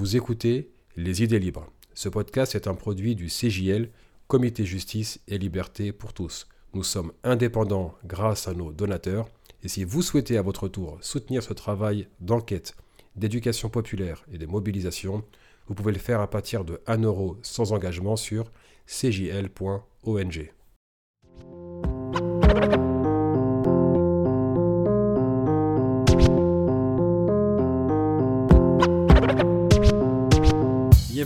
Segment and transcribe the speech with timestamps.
[0.00, 1.66] Vous écoutez Les idées libres.
[1.92, 3.90] Ce podcast est un produit du CJL,
[4.28, 6.48] Comité Justice et Liberté pour tous.
[6.72, 9.28] Nous sommes indépendants grâce à nos donateurs
[9.62, 12.76] et si vous souhaitez à votre tour soutenir ce travail d'enquête,
[13.14, 15.22] d'éducation populaire et de mobilisation,
[15.66, 18.50] vous pouvez le faire à partir de 1 euro sans engagement sur
[18.86, 20.50] cjl.ong.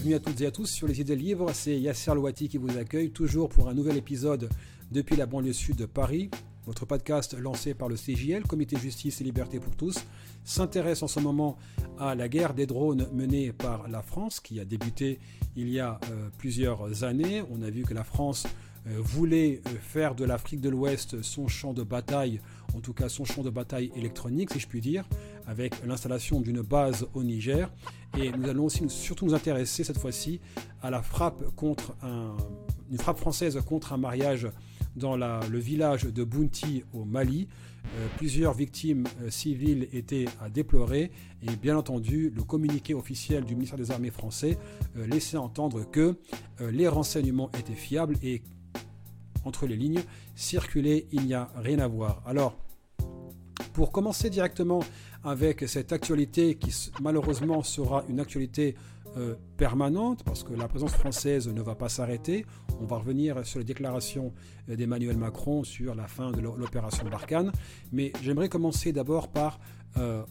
[0.04, 2.76] Bienvenue à toutes et à tous sur les idées libres, c'est Yasser Louati qui vous
[2.76, 4.50] accueille toujours pour un nouvel épisode
[4.92, 6.30] depuis la banlieue sud de Paris.
[6.66, 9.96] Votre podcast lancé par le CJL, Comité Justice et Liberté pour tous,
[10.44, 11.56] s'intéresse en ce moment
[11.98, 15.20] à la guerre des drones menée par la France qui a débuté
[15.56, 17.42] il y a euh, plusieurs années.
[17.50, 18.46] On a vu que la France
[18.86, 22.42] euh, voulait euh, faire de l'Afrique de l'Ouest son champ de bataille,
[22.74, 25.08] en tout cas son champ de bataille électronique, si je puis dire,
[25.46, 27.70] avec l'installation d'une base au Niger.
[28.18, 30.40] Et nous allons aussi surtout nous intéresser cette fois-ci
[30.82, 32.36] à la frappe contre un,
[32.90, 34.48] une frappe française contre un mariage
[34.96, 37.48] dans le village de Bounti au Mali.
[37.84, 41.10] Euh, plusieurs victimes civiles étaient à déplorer
[41.42, 44.56] et bien entendu le communiqué officiel du ministère des Armées français
[44.94, 46.16] laissait entendre que
[46.60, 48.42] les renseignements étaient fiables et
[49.44, 50.02] entre les lignes,
[50.34, 52.22] circuler, il n'y a rien à voir.
[52.26, 52.56] Alors,
[53.72, 54.80] pour commencer directement
[55.24, 58.74] avec cette actualité qui malheureusement sera une actualité
[59.16, 62.44] euh, permanente parce que la présence française ne va pas s'arrêter.
[62.80, 64.32] On va revenir sur les déclarations
[64.68, 67.52] euh, d'Emmanuel Macron sur la fin de l'opération Barkhane.
[67.92, 69.60] Mais j'aimerais commencer d'abord par
[69.98, 70.24] euh,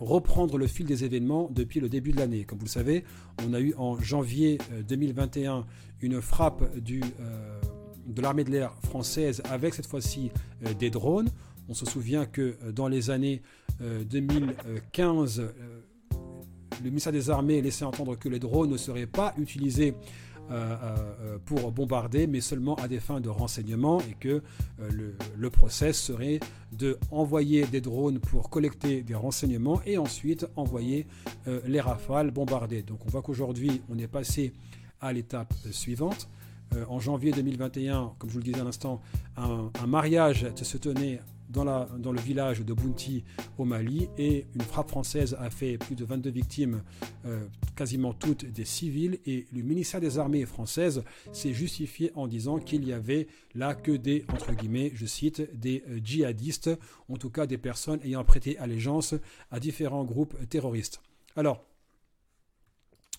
[0.00, 2.44] reprendre le fil des événements depuis le début de l'année.
[2.44, 3.04] Comme vous le savez,
[3.46, 4.56] on a eu en janvier
[4.88, 5.66] 2021
[6.00, 10.30] une frappe de l'armée de l'air française avec cette fois-ci
[10.78, 11.28] des drones.
[11.68, 13.42] On se souvient que dans les années
[13.80, 15.48] 2015, euh,
[16.82, 19.94] le ministère des Armées laissait entendre que les drones ne seraient pas utilisés
[21.46, 24.42] pour bombarder, mais seulement à des fins de renseignement et que
[24.78, 26.40] le, process serait
[26.72, 31.06] de envoyer des drones pour collecter des renseignements et ensuite envoyer
[31.64, 32.82] les rafales bombarder.
[32.82, 34.52] Donc on voit qu'aujourd'hui on est passé
[35.00, 36.28] à l'étape suivante.
[36.76, 39.00] Euh, en janvier 2021, comme je vous le disais à l'instant,
[39.36, 41.20] un, mariage se tenait
[41.52, 43.24] dans, le village de Bounti
[43.58, 46.82] au Mali et une frappe française a fait plus de 22 victimes,
[47.26, 47.44] euh,
[47.76, 49.18] quasiment toutes des civils.
[49.26, 53.92] Et le ministère des Armées françaises s'est justifié en disant qu'il y avait là que
[53.92, 56.70] des, entre guillemets, je cite, des euh, djihadistes,
[57.08, 59.14] en tout cas des personnes ayant prêté allégeance
[59.50, 61.00] à différents groupes terroristes.
[61.36, 61.64] Alors,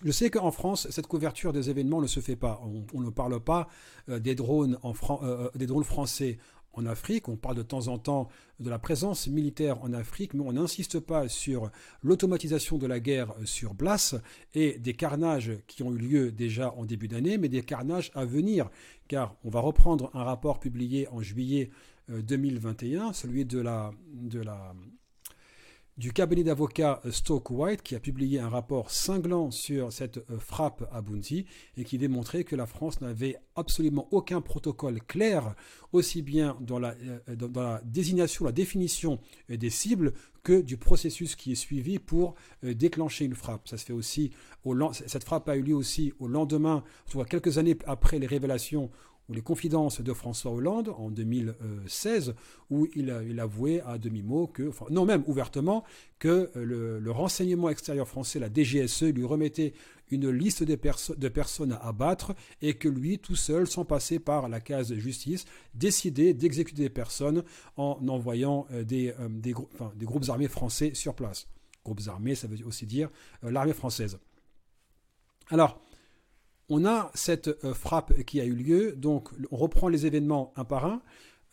[0.04, 2.60] je sais qu'en France, cette couverture des événements ne se fait pas.
[2.92, 3.68] On, ne parle pas
[4.08, 4.78] euh, des, drones
[5.54, 6.38] des drones français
[6.78, 7.28] en Afrique.
[7.28, 8.28] On parle de temps en temps
[8.60, 11.70] de la présence militaire en Afrique, mais on n'insiste pas sur
[12.02, 14.14] l'automatisation de la guerre sur place
[14.54, 18.24] et des carnages qui ont eu lieu déjà en début d'année, mais des carnages à
[18.24, 18.70] venir.
[19.08, 21.70] Car on va reprendre un rapport publié en juillet
[22.08, 24.74] 2021, celui de la, de la
[25.96, 30.88] du cabinet d'avocats Stoke White qui a publié un rapport cinglant sur cette euh, frappe
[30.92, 31.46] à Bounty
[31.76, 35.54] et qui démontrait que la France n'avait absolument aucun protocole clair,
[35.92, 36.94] aussi bien dans la,
[37.28, 40.12] euh, désignation, la définition euh, des cibles
[40.42, 43.66] que du processus qui est suivi pour déclencher une frappe.
[43.66, 44.30] Ça se fait aussi
[44.64, 48.90] au, cette frappe a eu lieu aussi au lendemain, soit quelques années après les révélations
[49.28, 52.34] ou les confidences de François Hollande en 2016,
[52.70, 55.84] où il, avouait à demi-mot que, non même ouvertement,
[56.18, 59.72] que euh, le, renseignement extérieur français, la DGSE, lui remettait
[60.10, 60.74] une liste de,
[61.28, 66.34] personnes à abattre et que lui, tout seul, sans passer par la case justice, décidait
[66.34, 67.44] d'exécuter des personnes
[67.76, 71.48] en envoyant euh, des, euh, des, groupes armés français sur place.
[71.84, 73.10] Groupes armés, ça veut aussi dire
[73.42, 74.18] l'armée française.
[75.50, 75.83] Alors,
[76.74, 80.64] on a cette euh, frappe qui a eu lieu, donc on reprend les événements un
[80.64, 81.02] par un.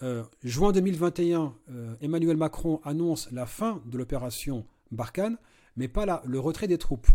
[0.02, 5.38] Euh, juin 2021, euh, Emmanuel Macron annonce la fin de l'opération Barkhane,
[5.78, 7.08] mais pas le retrait des troupes.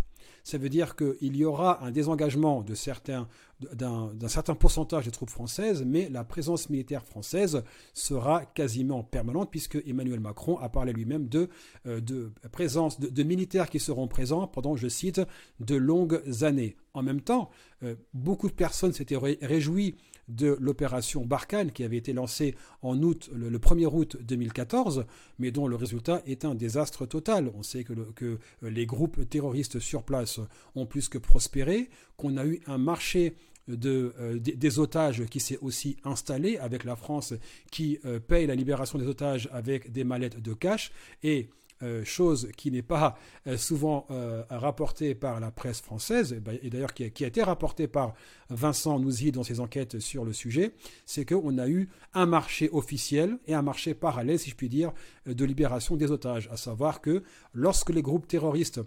[0.46, 3.26] Ça veut dire qu'il y aura un désengagement de certains,
[3.72, 7.64] d'un, certain pourcentage des troupes françaises, mais la présence militaire française
[7.94, 11.48] sera quasiment permanente, puisque Emmanuel Macron a parlé lui-même de,
[11.84, 15.20] de présence de militaires qui seront présents pendant, je cite,
[15.58, 16.76] de longues années.
[16.94, 17.50] En même temps,
[17.82, 19.96] euh, beaucoup de personnes s'étaient réjouies
[20.28, 25.06] de l'opération Barkhane qui avait été lancée en août, le, 1er août 2014,
[25.38, 27.50] mais dont le résultat est un désastre total.
[27.56, 30.40] On sait que, que les groupes terroristes sur place
[30.74, 33.34] ont plus que prospéré, qu'on a eu un marché
[33.68, 37.34] de, euh, des, otages qui s'est aussi installé avec la France
[37.70, 41.48] qui euh, paye la libération des otages avec des mallettes de cash et
[41.82, 46.58] euh, chose qui n'est pas euh, souvent euh, rapportée par la presse française, et ben,
[46.64, 48.14] d'ailleurs qui, a été rapportée par
[48.48, 50.72] Vincent Nouzy dans ses enquêtes sur le sujet,
[51.04, 54.92] c'est qu'on a eu un marché officiel et un marché parallèle, si je puis dire,
[55.26, 56.48] de libération des otages.
[56.50, 58.80] À savoir que lorsque les groupes terroristes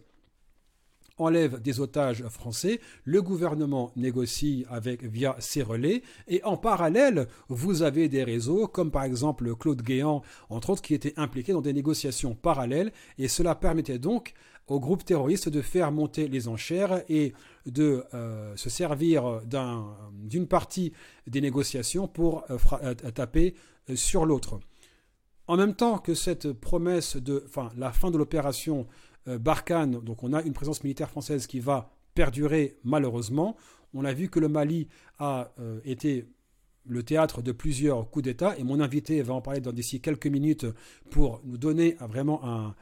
[1.19, 7.83] enlève des otages français, le gouvernement négocie avec via ses relais et en parallèle, vous
[7.83, 11.73] avez des réseaux comme par exemple Claude Guéant entre autres qui étaient impliqués dans des
[11.73, 14.33] négociations parallèles et cela permettait donc
[14.69, 17.33] aux groupes terroristes de faire monter les enchères et
[17.65, 19.41] de euh, se servir
[20.13, 20.93] d'une partie
[21.27, 23.55] des négociations pour euh, euh, taper
[23.95, 24.59] sur l'autre.
[25.47, 28.85] En même temps que cette promesse de, enfin, la fin de l'opération
[29.25, 33.55] Barkhane, donc on a une présence militaire française qui va perdurer malheureusement.
[33.93, 34.87] On a vu que le Mali
[35.19, 36.27] a euh, été
[36.85, 40.65] le théâtre de plusieurs coups d'État et mon invité va en parler d'ici quelques minutes
[41.11, 42.75] pour nous donner vraiment un,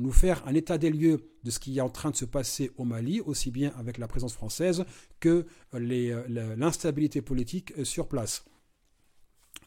[0.00, 2.72] nous faire un état des lieux de ce qui est en train de se passer
[2.76, 4.84] au Mali, aussi bien avec la présence française
[5.20, 8.44] que euh, l'instabilité politique sur place.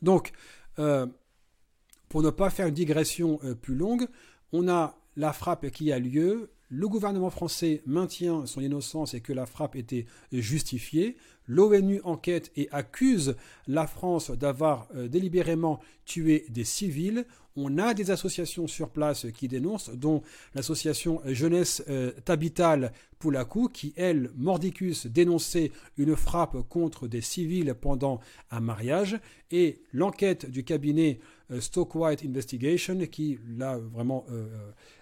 [0.01, 0.31] Donc,
[0.75, 4.07] pour ne pas faire une digression plus longue,
[4.51, 9.31] on a la frappe qui a lieu, le gouvernement français maintient son innocence et que
[9.31, 11.17] la frappe était justifiée.
[11.47, 13.35] L'ONU enquête et accuse
[13.67, 17.25] la France d'avoir euh, délibérément tué des civils.
[17.55, 20.23] On a des associations sur place qui dénoncent, dont
[20.55, 28.19] l'association Jeunesse euh, Tabital Poulakou, qui, elle, mordicus, dénonçait une frappe contre des civils pendant
[28.49, 29.19] un mariage.
[29.51, 31.19] Et l'enquête du cabinet
[31.51, 34.25] euh, Stockwhite Investigation, qui, là, vraiment,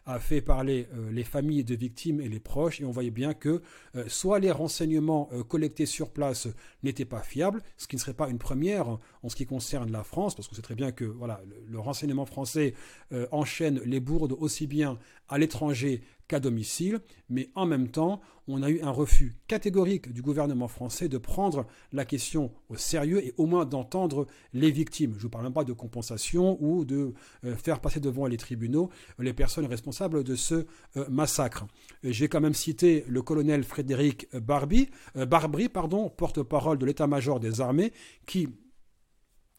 [0.05, 2.81] a fait parler les familles de victimes et les proches.
[2.81, 3.61] Et on voyait bien que
[4.07, 6.47] soit les renseignements collectés sur place
[6.83, 8.87] n'étaient pas fiables, ce qui ne serait pas une première
[9.23, 12.25] en ce qui concerne la France, parce qu'on sait très bien que voilà, le, renseignement
[12.25, 12.73] français
[13.11, 14.97] euh, enchaîne les bourdes aussi bien
[15.29, 16.99] à l'étranger qu'à domicile,
[17.29, 21.65] mais en même temps, on a eu un refus catégorique du gouvernement français de prendre
[21.91, 25.11] la question au sérieux et au moins d'entendre les victimes.
[25.11, 27.13] Je ne vous parle même pas de compensation ou de
[27.43, 28.89] euh, faire passer devant les tribunaux
[29.19, 30.65] les personnes responsables de ce
[30.97, 31.65] euh, massacre.
[32.03, 37.93] J'ai quand même cité le colonel Frédéric Barbie, Barbry, pardon, porte-parole de l'état-major des armées,
[38.25, 38.49] qui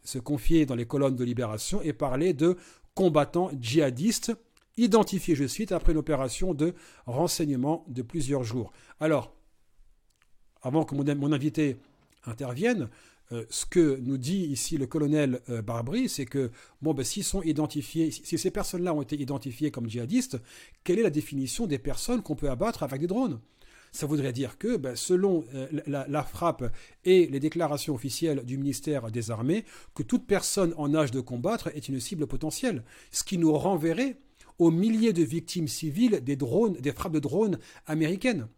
[0.04, 2.56] se confiait dans les colonnes de Libération et parlait de
[2.94, 4.32] combattants djihadistes
[4.76, 6.74] identifiés, je cite, après une opération de
[7.06, 8.72] renseignement de plusieurs jours.
[9.00, 9.34] Alors,
[10.62, 11.76] avant que mon, invité
[12.24, 12.88] intervienne,
[13.32, 16.50] euh, ce que nous dit ici le colonel euh, Barbry, c'est que
[16.82, 20.38] ben, sont identifiés, si ces personnes-là ont été identifiées comme djihadistes,
[20.84, 23.40] quelle est la définition des personnes qu'on peut abattre avec des drones?
[23.90, 26.64] Ça voudrait dire que, ben, selon euh, la, frappe
[27.04, 29.64] et les déclarations officielles du ministère des Armées,
[29.94, 34.16] que toute personne en âge de combattre est une cible potentielle, ce qui nous renverrait
[34.58, 38.48] aux milliers de victimes civiles des drones, des frappes de drones américaines.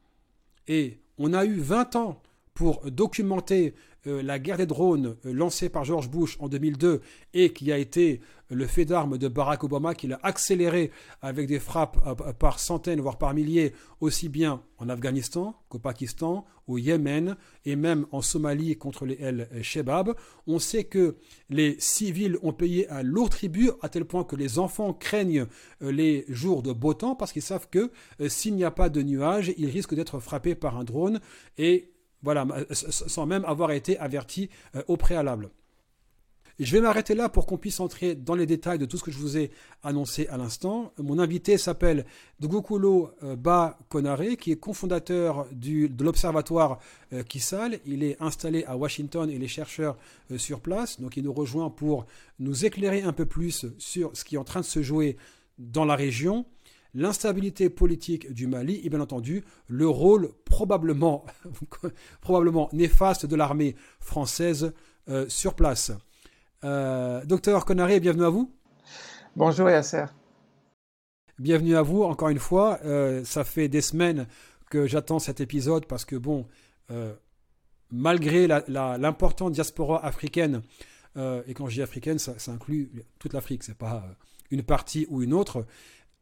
[0.67, 2.23] Et on a eu 20 ans
[2.55, 3.75] pour documenter
[4.07, 7.01] euh, la guerre des drones euh, lancée par George Bush en 2002
[7.33, 8.21] et qui a été
[8.51, 10.91] le fait d'armes de Barack Obama, qu'il a accéléré
[11.23, 16.45] avec des frappes euh, par centaines, voire par milliers, aussi bien en Afghanistan qu'au Pakistan,
[16.69, 20.15] au Yémen et même en Somalie contre les El-Shebab.
[20.47, 21.17] On sait que
[21.49, 25.47] les civils ont payé un lourd tribut à tel point que les enfants craignent
[25.81, 27.91] les jours de beau temps parce qu'ils savent que
[28.29, 31.21] s'il n'y a pas de nuages, ils risquent d'être frappés par un drone
[31.59, 31.94] et
[32.25, 35.51] voilà, euh, sans même avoir été averti euh, au préalable.
[36.61, 39.11] Je vais m'arrêter là pour qu'on puisse entrer dans les détails de tout ce que
[39.11, 39.51] je vous ai
[39.83, 40.93] annoncé à l'instant.
[40.99, 42.07] Mon invité s'appelle
[42.39, 46.79] Dugukulu euh, Ba Konare, qui est cofondateur de l'observatoire
[47.29, 47.81] Kissal.
[47.87, 49.99] Il est installé à Washington et les chercheurs
[50.37, 51.01] sur place.
[51.01, 52.07] Donc il nous rejoint pour
[52.39, 55.17] nous éclairer un peu plus sur ce qui est en train de se jouer
[55.59, 56.47] dans la région
[56.95, 61.25] l'instabilité politique du Mali et bien entendu le rôle probablement,
[62.21, 64.73] probablement néfaste de l'armée française
[65.09, 65.93] euh, sur place.
[66.63, 68.51] Euh, docteur Conaré, bienvenue à vous.
[69.37, 70.05] Bonjour Yasser.
[71.39, 72.79] Bienvenue à vous encore une fois.
[72.85, 74.27] Euh, ça fait des semaines
[74.71, 76.47] que j'attends cet épisode parce que bon,
[77.91, 80.63] malgré l'importante diaspora africaine,
[81.17, 84.05] et quand je dis africaine, ça, ça inclut toute l'Afrique, c'est pas
[84.51, 85.65] une partie ou une autre.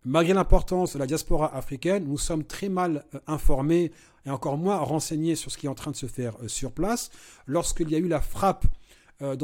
[0.04, 3.92] Malgré l'importance de la diaspora africaine, nous sommes très mal euh, informés
[4.26, 6.72] et encore moins renseignés sur ce qui est en train de se faire euh, sur
[6.72, 7.10] place.
[7.46, 8.66] Lorsqu'il y a eu la frappe
[9.22, 9.36] euh,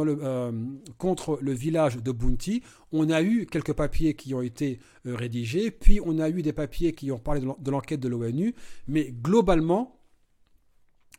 [0.96, 6.00] contre le village de Bounty, on a eu quelques papiers qui ont été rédigés, puis
[6.04, 8.56] on a eu des papiers qui ont parlé de l'enquête de l'ONU,
[8.88, 10.00] mais globalement,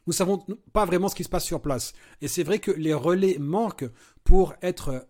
[0.06, 0.44] nous ne savons
[0.74, 1.94] pas vraiment ce qui se passe sur place.
[2.22, 3.90] Et c'est vrai que les relais manquent
[4.26, 5.08] pour être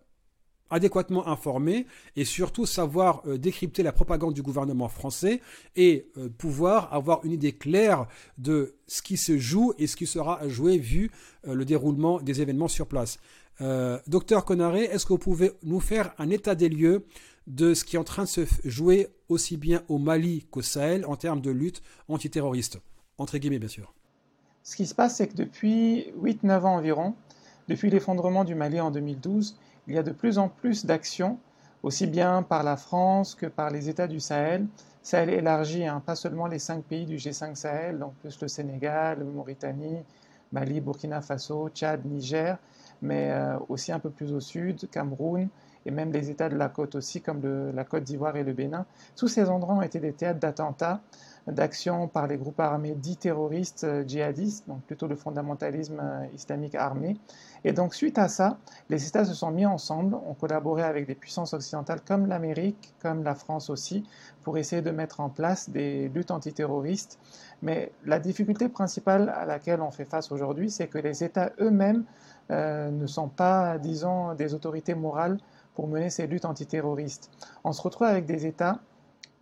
[0.70, 1.86] adéquatement informé
[2.16, 5.40] et surtout savoir euh, décrypter la propagande du gouvernement français
[5.76, 8.06] et euh, pouvoir avoir une idée claire
[8.38, 11.10] de ce qui se joue et ce qui sera joué vu
[11.46, 13.18] euh, le déroulement des événements sur place.
[14.06, 17.04] docteur Conaré, est-ce que vous pouvez nous faire un état des lieux
[17.46, 21.04] de ce qui est en train de se jouer aussi bien au Mali qu'au Sahel
[21.04, 22.78] en termes de lutte antiterroriste?
[23.18, 23.92] Entre guillemets, bien sûr.
[24.62, 27.14] Ce qui se passe, c'est que depuis 8-9 ans environ,
[27.68, 29.56] depuis l'effondrement du Mali en 2012,
[29.86, 31.38] il y a de plus en plus d'actions,
[31.82, 34.66] aussi bien par la France que par les États du Sahel.
[35.02, 39.24] Sahel élargi, hein, pas seulement les cinq pays du G5 Sahel, donc plus le Sénégal,
[39.24, 40.02] Mauritanie,
[40.52, 42.58] Mali, Burkina Faso, Tchad, Niger,
[43.00, 45.48] mais euh, aussi un peu plus au sud, Cameroun,
[45.86, 47.40] et même les États de la côte aussi, comme
[47.74, 48.84] la Côte d'Ivoire et le Bénin.
[49.16, 51.00] Tous ces endroits ont été des théâtres d'attentats
[51.46, 56.74] d'actions par les groupes armés dits terroristes euh, djihadistes, donc plutôt le fondamentalisme euh, islamique
[56.74, 57.16] armé.
[57.64, 61.14] Et donc suite à ça, les États se sont mis ensemble, ont collaboré avec des
[61.14, 64.04] puissances occidentales comme l'Amérique, comme la France aussi,
[64.42, 67.18] pour essayer de mettre en place des luttes antiterroristes.
[67.62, 72.04] Mais la difficulté principale à laquelle on fait face aujourd'hui, c'est que les États eux-mêmes
[72.50, 75.38] euh, ne sont pas, disons, des autorités morales
[75.74, 77.30] pour mener ces luttes antiterroristes.
[77.64, 78.80] On se retrouve avec des États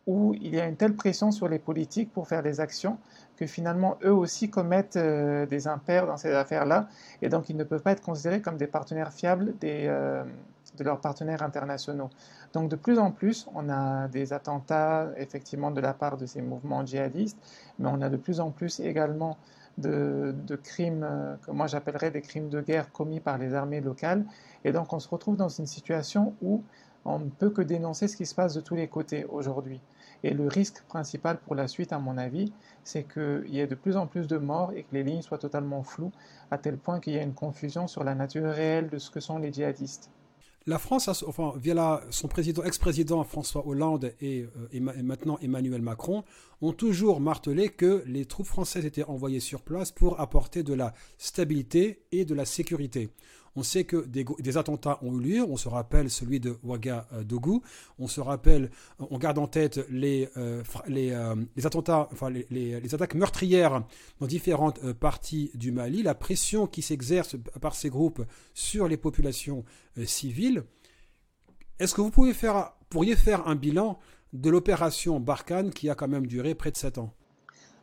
[0.08, 2.96] où il y a une telle pression sur les politiques pour faire des actions
[3.36, 6.88] que finalement eux aussi commettent euh, des impairs dans ces affaires-là
[7.20, 10.24] et donc ils ne peuvent pas être considérés comme des partenaires fiables euh,
[10.76, 12.08] de leurs partenaires internationaux.
[12.54, 16.40] Donc de plus en plus, on a des attentats effectivement de la part de ces
[16.40, 17.38] mouvements djihadistes,
[17.78, 19.36] mais on a de plus en plus également
[19.76, 23.82] de, de crimes euh, que moi j'appellerais des crimes de guerre commis par les armées
[23.82, 24.24] locales.
[24.64, 26.62] Et donc on se retrouve dans une situation où
[27.04, 29.80] on ne peut que dénoncer ce qui se passe de tous les côtés aujourd'hui.
[30.24, 32.52] Et le risque principal pour la suite, à mon avis,
[32.84, 35.38] c'est qu'il y ait de plus en plus de morts et que les lignes soient
[35.38, 36.12] totalement floues,
[36.50, 39.20] à tel point qu'il y a une confusion sur la nature réelle de ce que
[39.20, 40.10] sont les djihadistes.
[40.68, 46.24] La France, enfin, via son président, ex-président François Hollande euh, et, maintenant Emmanuel Macron,
[46.60, 50.92] ont toujours martelé que les troupes françaises étaient envoyées sur place pour apporter de la
[51.16, 53.08] stabilité et de la sécurité.
[53.56, 55.42] On sait que des, attentats ont eu lieu.
[55.42, 57.62] On se rappelle celui de Ouagadougou.
[57.98, 63.82] On se rappelle, on garde en tête les, euh, euh, attentats, enfin les, attaques meurtrières
[64.20, 66.02] dans différentes euh, parties du Mali.
[66.02, 68.24] La pression qui s'exerce par ces groupes
[68.54, 69.64] sur les populations
[70.04, 70.64] civiles.
[71.78, 73.98] Est-ce que vous pourriez faire un bilan
[74.32, 77.12] de l'opération Barkhane qui a quand même duré près de 7 ans?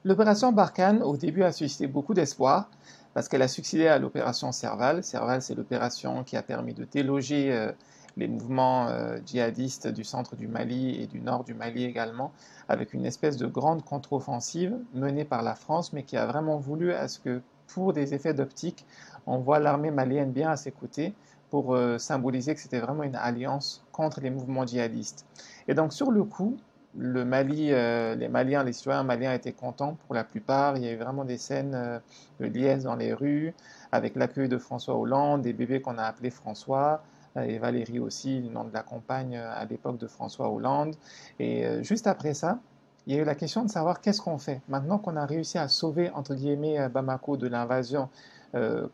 [0.04, 2.70] L'opération Barkhane, au début, a suscité beaucoup d'espoir
[3.16, 5.02] parce qu'elle a succédé à l'opération Serval.
[5.02, 7.72] Serval, c'est l'opération qui a permis de déloger euh,
[8.18, 12.34] les mouvements euh, djihadistes du centre du Mali et du nord du Mali également,
[12.68, 16.92] avec une espèce de grande contre-offensive menée par la France, mais qui a vraiment voulu
[16.92, 18.86] à ce que, pour des effets d'optique,
[19.26, 21.14] on voit l'armée malienne bien à ses côtés
[21.50, 25.26] pour euh, symboliser que c'était vraiment une alliance contre les mouvements djihadistes.
[25.70, 26.58] Et donc sur le coup,
[26.98, 30.78] le Mali, euh, les Maliens, les citoyens maliens étaient contents pour la plupart.
[30.78, 32.00] Il y a eu vraiment des scènes euh,
[32.40, 33.54] de liesse dans les rues,
[33.92, 37.04] avec l'accueil de François Hollande, des bébés qu'on a appelés François,
[37.38, 40.96] euh, et Valérie aussi, le nom de la compagne à l'époque de François Hollande.
[41.40, 42.60] Et juste après ça,
[43.08, 44.62] il y a eu la question de savoir qu'est-ce qu'on fait.
[44.70, 48.10] Maintenant qu'on a réussi à sauver, entre guillemets, Bamako de l'invasion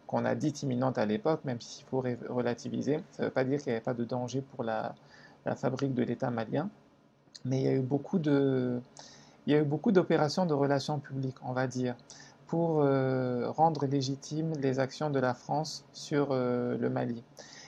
[0.08, 3.60] qu'on a dit imminente à l'époque, même s'il faut relativiser, ça ne veut pas dire
[3.60, 4.96] qu'il n'y avait pas de danger pour la
[5.56, 6.70] fabrique de l'État malien
[7.46, 8.82] mais il y a eu beaucoup de,
[9.48, 11.96] il y a eu beaucoup d'opérations de relations publiques, on va dire,
[12.48, 17.24] pour euh, rendre légitimes les actions de la France sur euh, le Mali.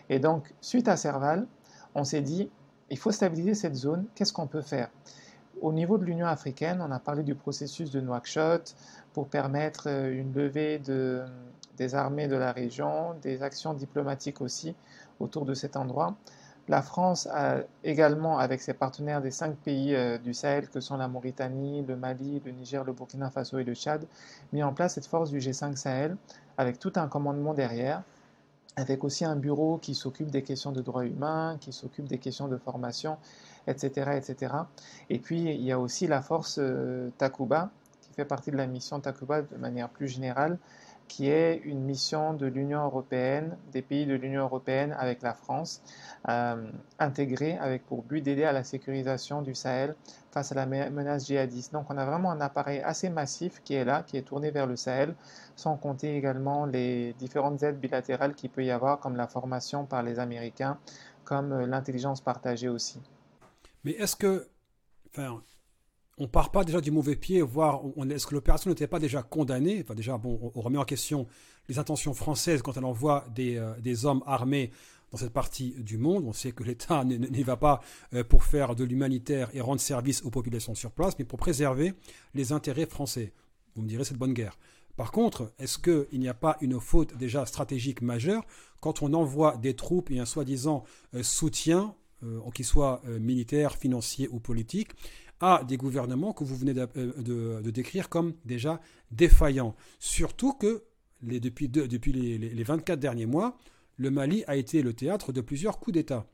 [0.09, 1.47] Et donc, suite à Serval,
[1.95, 2.49] on s'est dit,
[2.89, 4.89] il faut stabiliser cette zone, qu'est-ce qu'on peut faire?
[5.61, 8.75] Au niveau de l'Union africaine, on a parlé du processus de Nouakchott
[9.13, 11.23] pour permettre euh, une levée de,
[11.77, 14.75] des armées de la région, des actions diplomatiques aussi
[15.19, 16.15] autour de cet endroit.
[16.69, 20.95] La France a également, avec ses partenaires des cinq pays euh, du Sahel, que sont
[20.95, 24.05] la Mauritanie, le Mali, le Niger, le Burkina Faso et le Tchad,
[24.53, 26.15] mis en place cette force du G5 Sahel,
[26.57, 28.03] avec tout un commandement derrière,
[28.77, 32.47] avec aussi un bureau qui s'occupe des questions de droits humains, qui s'occupe des questions
[32.47, 33.17] de formation,
[33.67, 34.53] etc., etc.
[35.09, 38.67] Et puis, il y a aussi la force euh, Takuba, qui fait partie de la
[38.67, 40.57] mission Takuba de manière plus générale,
[41.07, 45.81] qui est une mission de l'Union européenne, des pays de l'Union européenne avec la France,
[46.29, 49.95] euh, intégrée avec pour but d'aider à la sécurisation du Sahel
[50.31, 51.73] face à la menace djihadiste.
[51.73, 54.65] Donc on a vraiment un appareil assez massif qui est là, qui est tourné vers
[54.65, 55.13] le Sahel,
[55.55, 60.03] sans compter également les différentes aides bilatérales qu'il peut y avoir, comme la formation par
[60.03, 60.79] les Américains,
[61.23, 62.99] comme euh, l'intelligence partagée aussi.
[63.83, 64.47] Mais est-ce que,
[66.17, 69.81] on part pas déjà du mauvais pied, voir est-ce que l'opération n'était pas déjà condamnée?
[69.83, 71.27] Enfin déjà, bon, on, remet en question
[71.69, 74.71] les intentions françaises quand elle envoie des, euh, des hommes armés
[75.11, 76.23] dans cette partie du monde.
[76.25, 77.81] On sait que l'État n'y va pas
[78.29, 81.93] pour faire de l'humanitaire et rendre service aux populations sur place, mais pour préserver
[82.33, 83.33] les intérêts français.
[83.75, 84.57] Vous me direz, c'est de bonne guerre.
[84.95, 88.43] Par contre, est-ce qu'il n'y a pas une faute déjà stratégique majeure
[88.79, 90.83] quand on envoie des troupes et un soi-disant
[91.15, 94.91] euh, soutien, euh, qu'il soit euh, militaire, financier ou politique,
[95.43, 98.79] à des gouvernements que vous venez de, décrire comme déjà
[99.11, 100.85] défaillants Surtout que
[101.21, 103.57] depuis, les, les 24 derniers mois,
[103.97, 106.25] le Mali a été le théâtre de plusieurs coups d'État.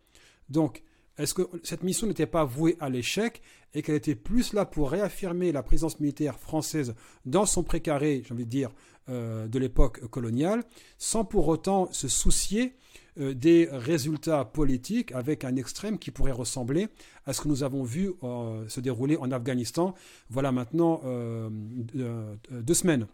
[0.50, 0.84] Donc,
[1.18, 3.42] est-ce que cette mission n'était pas vouée à l'échec
[3.74, 6.94] et qu'elle était plus là pour réaffirmer la présence militaire française
[7.26, 8.70] dans son précaré, j'ai envie de dire,
[9.10, 10.64] euh, de l'époque coloniale,
[11.00, 12.76] sans pour autant se soucier
[13.20, 16.88] euh, des résultats politiques avec un extrême qui pourrait ressembler
[17.26, 19.94] à ce que nous avons vu euh, se dérouler en Afghanistan,
[20.30, 21.02] voilà maintenant
[21.94, 23.08] deux semaines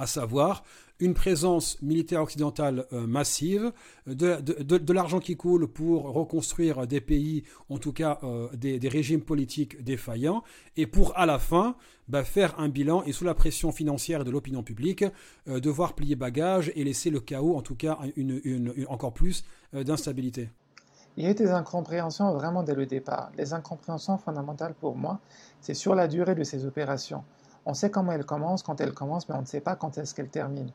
[0.00, 0.64] à savoir
[0.98, 3.72] une présence militaire occidentale euh, massive,
[4.06, 9.82] de, l'argent qui coule pour reconstruire des pays, en tout cas euh, des, régimes politiques
[9.82, 10.42] défaillants,
[10.76, 11.74] et pour à la fin
[12.08, 15.04] bah, faire un bilan et sous la pression financière de l'opinion publique,
[15.48, 20.50] euh, devoir plier bagage et laisser le chaos, en tout cas une, encore plus d'instabilité.
[21.16, 23.30] Il y a eu des incompréhensions vraiment dès le départ.
[23.36, 25.18] Les incompréhensions fondamentales pour moi,
[25.60, 27.24] c'est sur la durée de ces opérations.
[27.66, 30.14] On sait comment elle commence, quand elle commence, mais on ne sait pas quand est-ce
[30.14, 30.70] qu'elle termine.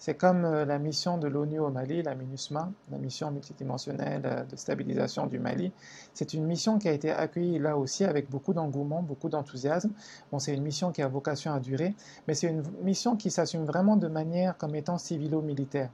[0.00, 4.44] C'est comme euh, la mission de l'ONU au Mali, la MINUSMA, la mission multidimensionnelle euh,
[4.44, 5.72] de stabilisation du Mali.
[6.14, 9.90] C'est une mission qui a été accueillie là aussi avec beaucoup d'engouement, beaucoup d'enthousiasme.
[10.32, 11.94] Bon, c'est une mission qui a vocation à durer,
[12.26, 15.90] mais c'est une mission qui s'assume vraiment de manière comme étant civilo-militaire.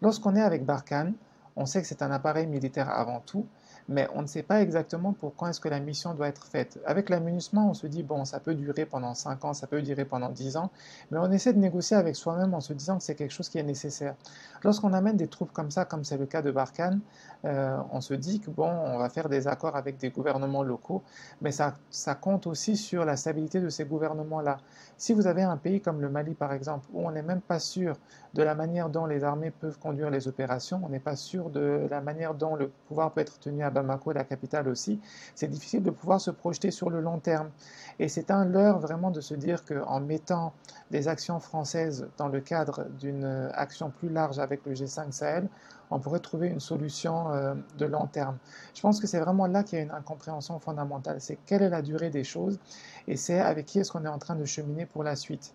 [0.00, 1.12] Lorsqu'on est avec Barkhane,
[1.54, 3.44] on sait que c'est un appareil militaire avant tout,
[3.88, 6.78] mais on ne sait pas exactement pourquoi est-ce que la mission doit être faite.
[6.86, 10.04] Avec l'amunissement, on se dit, bon, ça peut durer pendant 5 ans, ça peut durer
[10.04, 10.70] pendant 10 ans,
[11.10, 13.58] mais on essaie de négocier avec soi-même en se disant que c'est quelque chose qui
[13.58, 14.14] est nécessaire.
[14.62, 17.00] Lorsqu'on amène des troupes comme ça, comme c'est le cas de Barkhane,
[17.44, 21.02] euh, on se dit que bon, on va faire des accords avec des gouvernements locaux,
[21.40, 24.58] mais ça, ça compte aussi sur la stabilité de ces gouvernements-là.
[24.98, 27.58] Si vous avez un pays comme le Mali, par exemple, où on n'est même pas
[27.58, 27.96] sûr
[28.34, 31.86] de la manière dont les armées peuvent conduire les opérations, on n'est pas sûr de
[31.90, 35.00] la manière dont le pouvoir peut être tenu à Bamako, la capitale aussi,
[35.34, 37.50] c'est difficile de pouvoir se projeter sur le long terme.
[37.98, 40.52] Et c'est un leurre vraiment de se dire qu'en mettant
[40.90, 45.48] des actions françaises dans le cadre d'une action plus large avec le G5 Sahel,
[45.90, 48.38] on pourrait trouver une solution euh, de long terme.
[48.74, 51.20] Je pense que c'est vraiment là qu'il y a une incompréhension fondamentale.
[51.20, 52.58] C'est quelle est la durée des choses
[53.06, 55.54] et c'est avec qui est-ce qu'on est en train de cheminer pour la suite.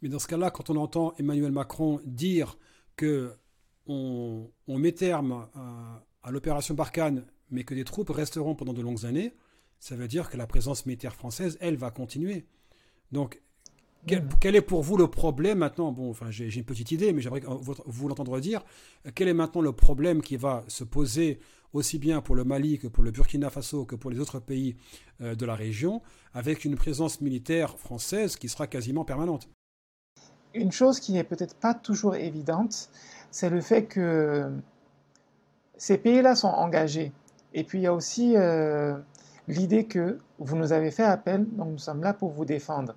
[0.00, 2.56] Mais dans ce cas-là, quand on entend Emmanuel Macron dire
[2.96, 3.34] que
[3.86, 5.46] on, met terme
[6.22, 9.34] à, l'opération Barkhane, mais que des troupes resteront pendant de longues années,
[9.80, 12.46] ça veut dire que la présence militaire française, elle, va continuer.
[13.12, 13.40] Donc,
[14.06, 15.92] quel, est pour vous le problème maintenant?
[15.92, 18.64] Bon, enfin, j'ai une petite idée, mais j'aimerais vous l'entendre dire.
[19.14, 21.40] Quel est maintenant le problème qui va se poser
[21.72, 24.76] aussi bien pour le Mali que pour le Burkina Faso que pour les autres pays
[25.20, 26.00] euh, de la région,
[26.32, 29.48] avec une présence militaire française qui sera quasiment permanente?
[30.54, 32.88] Une chose qui n'est peut-être pas toujours évidente,
[33.30, 34.50] c'est le fait que
[35.76, 37.12] ces pays-là sont engagés.
[37.54, 38.96] Et puis il y a aussi euh,
[39.46, 42.94] l'idée que vous nous avez fait appel, donc nous sommes là pour vous défendre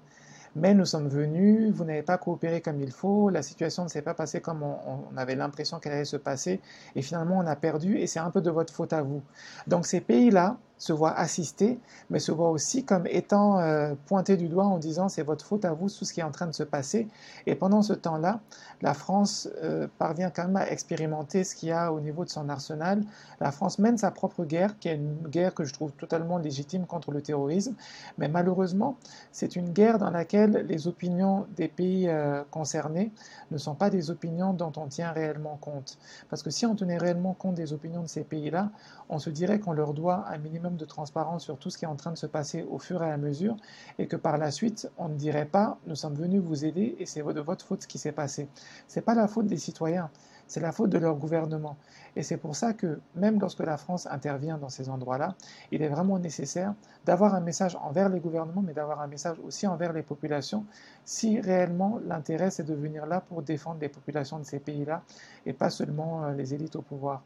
[0.55, 4.01] mais nous sommes venus, vous n'avez pas coopéré comme il faut, la situation ne s'est
[4.01, 6.59] pas passée comme on, avait l'impression qu'elle allait se passer,
[6.95, 9.21] et finalement on a perdu, et c'est un peu de votre faute à vous.
[9.67, 14.47] Donc ces pays-là, se voit assister, mais se voit aussi comme étant euh, pointé du
[14.47, 16.55] doigt en disant c'est votre faute à vous tout ce qui est en train de
[16.55, 17.07] se passer.
[17.45, 18.39] Et pendant ce temps-là,
[18.81, 22.31] la France euh, parvient quand même à expérimenter ce qu'il y a au niveau de
[22.31, 23.03] son arsenal.
[23.39, 26.87] La France mène sa propre guerre, qui est une guerre que je trouve totalement légitime
[26.87, 27.75] contre le terrorisme,
[28.17, 28.97] mais malheureusement,
[29.31, 33.11] c'est une guerre dans laquelle les opinions des pays euh, concernés
[33.51, 35.99] ne sont pas des opinions dont on tient réellement compte.
[36.31, 38.71] Parce que si on tenait réellement compte des opinions de ces pays-là,
[39.09, 41.89] on se dirait qu'on leur doit un minimum de transparence sur tout ce qui est
[41.89, 43.55] en train de se passer au fur et à mesure
[43.99, 47.05] et que par la suite, on ne dirait pas nous sommes venus vous aider et
[47.05, 48.47] c'est de votre faute ce qui s'est passé.
[48.87, 50.09] C'est pas la faute des citoyens,
[50.47, 51.77] c'est la faute de leur gouvernement.
[52.15, 55.35] Et c'est pour ça que même lorsque la France intervient dans ces endroits-là,
[55.71, 56.73] il est vraiment nécessaire
[57.05, 60.65] d'avoir un message envers les gouvernements, mais d'avoir un message aussi envers les populations,
[61.05, 65.03] si réellement l'intérêt c'est de venir là pour défendre les populations de ces pays-là
[65.45, 67.23] et pas seulement euh, les élites au pouvoir.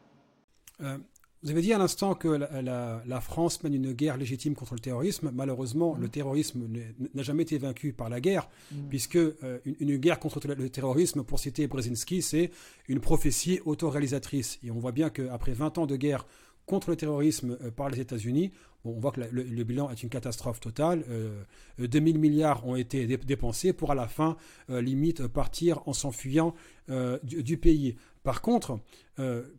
[0.82, 0.98] Euh,
[1.42, 5.30] vous avez dit à l'instant que la, France mène une guerre légitime contre le terrorisme.
[5.34, 6.66] Malheureusement, le terrorisme
[7.14, 8.88] n'a jamais été vaincu par la guerre, mm.
[8.88, 12.50] puisque euh, une, guerre contre le terrorisme, pour citer Brzezinski, c'est
[12.88, 14.58] une prophétie autoréalisatrice.
[14.64, 16.26] Et on voit bien qu'après 20 ans de guerre
[16.66, 18.52] contre le terrorisme par les États-Unis,
[18.84, 21.04] on voit que le, bilan est une catastrophe totale.
[21.78, 24.36] 2000 milliards ont été dépensés pour à la fin,
[24.68, 26.54] limite, partir en s'enfuyant
[27.24, 27.96] du, pays.
[28.22, 28.78] Par contre,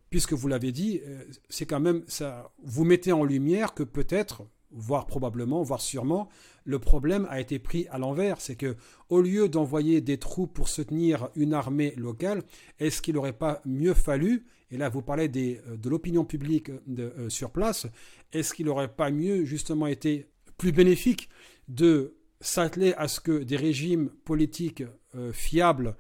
[0.09, 1.01] puisque vous l'avez dit,
[1.49, 2.51] c'est quand même ça.
[2.63, 6.29] Vous mettez en lumière que peut-être, voire probablement, voire sûrement,
[6.63, 8.41] le problème a été pris à l'envers.
[8.41, 8.75] C'est que,
[9.09, 12.43] au lieu d'envoyer des troupes pour soutenir une armée locale,
[12.79, 17.13] est-ce qu'il n'aurait pas mieux fallu, et là vous parlez euh, de l'opinion publique de,
[17.17, 17.87] euh, sur place,
[18.33, 20.27] est-ce qu'il n'aurait pas mieux justement été
[20.57, 21.29] plus bénéfique
[21.67, 24.83] de s'atteler à ce que des régimes politiques
[25.15, 25.95] euh, fiables,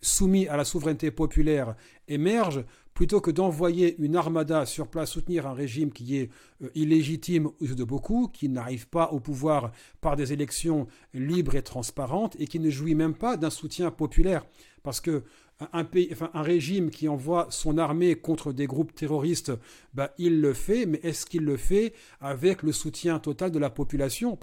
[0.00, 1.74] soumis à la souveraineté populaire,
[2.08, 2.64] émergent
[3.00, 6.30] plutôt que d'envoyer une armada sur place soutenir un régime qui est
[6.62, 9.72] euh, illégitime de beaucoup, qui n'arrive pas au pouvoir
[10.02, 14.44] par des élections libres et transparentes et qui ne jouit même pas d'un soutien populaire?
[14.82, 15.24] Parce que
[15.72, 19.52] un, pays, enfin, un régime qui envoie son armée contre des groupes terroristes,
[19.94, 23.70] bah, il le fait, mais est-ce qu'il le fait avec le soutien total de la
[23.70, 24.38] population?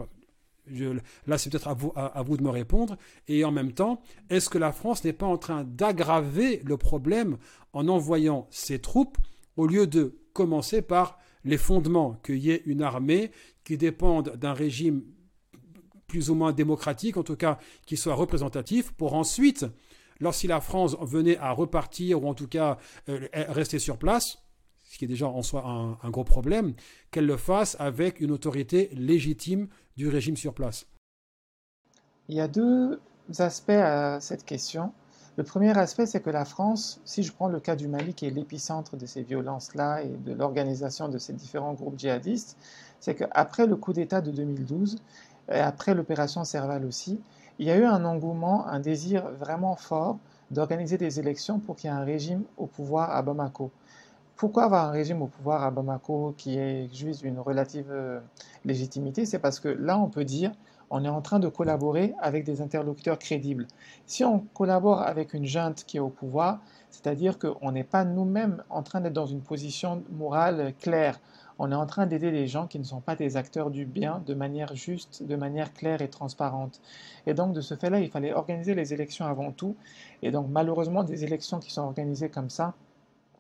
[1.27, 2.97] Là, c'est peut-être à vous, à, vous de me répondre.
[3.27, 7.37] Et en même temps, est-ce que la France n'est pas en train d'aggraver le problème
[7.73, 9.17] en envoyant ses troupes
[9.55, 13.31] au lieu de commencer par les fondements, qu'il y ait une armée
[13.63, 15.03] qui dépende d'un régime
[16.07, 19.65] plus ou moins démocratique, en tout cas qui soit représentatif, pour ensuite,
[20.19, 22.77] lorsque la France venait à repartir ou en tout cas
[23.09, 24.37] euh, rester sur place,
[24.89, 25.63] ce qui est déjà en soi
[26.01, 26.73] un, gros problème,
[27.11, 30.85] qu'elle le fasse avec une autorité légitime du régime sur place.
[32.29, 32.99] Il y a deux
[33.37, 34.91] aspects à cette question.
[35.37, 38.25] Le premier aspect, c'est que la France, si je prends le cas du Mali, qui
[38.25, 42.57] est l'épicentre de ces violences-là et de l'organisation de ces différents groupes djihadistes,
[42.99, 44.99] c'est qu'après le coup d'État de 2012, et
[45.49, 47.19] après l'opération Serval aussi,
[47.59, 50.17] il y a eu un engouement, un désir vraiment fort
[50.51, 53.71] d'organiser des élections pour qu'il y ait un régime au pouvoir à Bamako.
[54.35, 58.19] Pourquoi avoir un régime au pouvoir à Bamako qui est juste une relative euh,
[58.65, 59.25] légitimité?
[59.25, 60.51] C'est parce que là, on peut dire
[60.89, 63.67] on est en train de collaborer avec des interlocuteurs crédibles.
[64.05, 68.63] Si on collabore avec une junte qui est au pouvoir, c'est-à-dire qu'on n'est pas nous-mêmes
[68.69, 71.19] en train d'être dans une position morale claire.
[71.59, 74.21] On est en train d'aider les gens qui ne sont pas des acteurs du bien
[74.25, 76.81] de manière juste, de manière claire et transparente.
[77.25, 79.75] Et donc, de ce fait-là, il fallait organiser les élections avant tout.
[80.21, 82.73] Et donc, malheureusement, des élections qui sont organisées comme ça,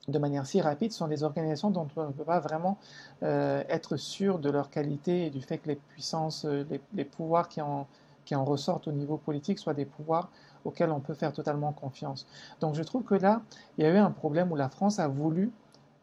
[0.07, 2.77] de manière si rapide sont des organisations dont on ne peut pas vraiment
[3.23, 7.49] euh, être sûr de leur qualité et du fait que les puissances, euh, les, pouvoirs
[7.49, 7.87] qui en,
[8.23, 10.29] qui en ressortent au niveau politique soient des pouvoirs
[10.63, 12.25] auxquels on peut faire totalement confiance.
[12.61, 13.41] Donc je trouve que là,
[13.77, 15.51] il y a eu un problème où la France a voulu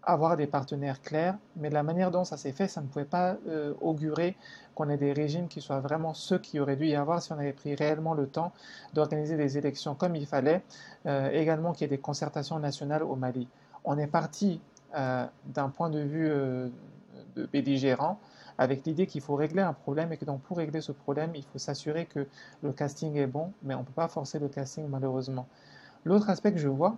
[0.07, 3.37] avoir des partenaires clairs, mais la manière dont ça s'est fait, ça ne pouvait pas
[3.49, 4.37] euh, augurer
[4.75, 7.39] qu'on ait des régimes qui soient vraiment ceux qui auraient dû y avoir si on
[7.39, 8.53] avait pris réellement le temps
[8.93, 10.63] d'organiser des élections comme il fallait,
[11.33, 13.47] également qu'il y ait des concertations nationales au Mali
[13.85, 14.61] on est parti
[14.97, 16.69] euh, d'un point de vue euh,
[17.37, 18.19] de belligérant
[18.57, 21.43] avec l'idée qu'il faut régler un problème et que donc pour régler ce problème, il
[21.43, 22.27] faut s'assurer que
[22.63, 25.47] le casting est bon, mais on ne peut pas forcer le casting malheureusement.
[26.05, 26.97] L'autre aspect que je vois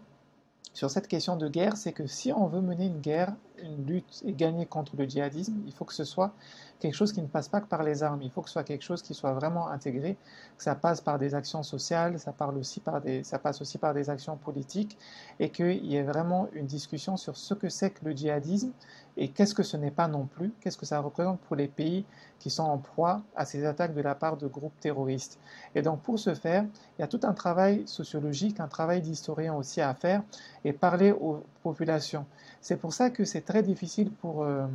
[0.76, 4.22] sur cette question de guerre, c'est que si on veut mener une guerre, une lutte
[4.24, 6.32] et gagner contre le djihadisme, il faut que ce soit
[6.80, 8.22] quelque chose qui ne passe pas que par les armes.
[8.22, 10.16] Il faut que ce soit quelque chose qui soit vraiment intégré,
[10.56, 13.78] que ça passe par des actions sociales, ça, parle aussi par des, ça passe aussi
[13.78, 14.98] par des actions politiques,
[15.40, 18.72] et qu'il y ait vraiment une discussion sur ce que c'est que le djihadisme
[19.16, 22.04] et qu'est-ce que ce n'est pas non plus, qu'est-ce que ça représente pour les pays
[22.38, 25.38] qui sont en proie à ces attaques de la part de groupes terroristes.
[25.74, 26.64] Et donc pour ce faire,
[26.98, 30.22] il y a tout un travail sociologique, un travail d'historien aussi à faire
[30.64, 32.26] et parler aux populations.
[32.60, 34.42] C'est pour ça que c'est très difficile pour...
[34.42, 34.66] Euh,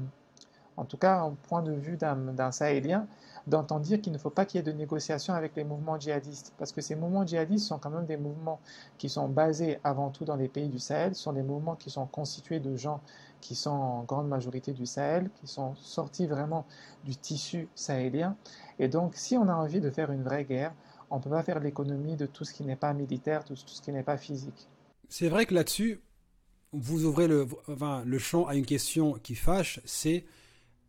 [0.77, 3.05] en tout cas au point de vue d'un sahélien,
[3.47, 6.53] d'entendre dire qu'il ne faut pas qu'il y ait de négociations avec les mouvements djihadistes,
[6.57, 8.59] parce que ces mouvements djihadistes sont quand même des mouvements
[8.97, 12.05] qui sont basés avant tout dans les pays du Sahel, sont des mouvements qui sont
[12.05, 13.01] constitués de gens
[13.41, 16.65] qui sont en grande majorité du Sahel, qui sont sortis vraiment
[17.03, 18.35] du tissu sahélien.
[18.77, 20.73] Et donc, si on a envie de faire une vraie guerre,
[21.09, 23.81] on ne peut pas faire l'économie de tout ce qui n'est pas militaire, tout, ce
[23.81, 24.67] qui n'est pas physique.
[25.09, 25.99] C'est vrai que là-dessus,
[26.73, 27.47] vous ouvrez le,
[28.17, 30.25] champ à une question qui fâche, c'est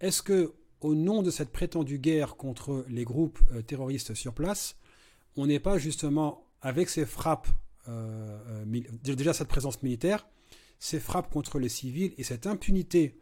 [0.01, 4.77] est-ce que, au nom de cette prétendue guerre contre les groupes euh, terroristes sur place,
[5.37, 7.49] on n'est pas justement, avec ces frappes,
[7.89, 10.27] euh, euh, déjà cette présence militaire,
[10.79, 13.19] ces frappes contre les civils et cette impunité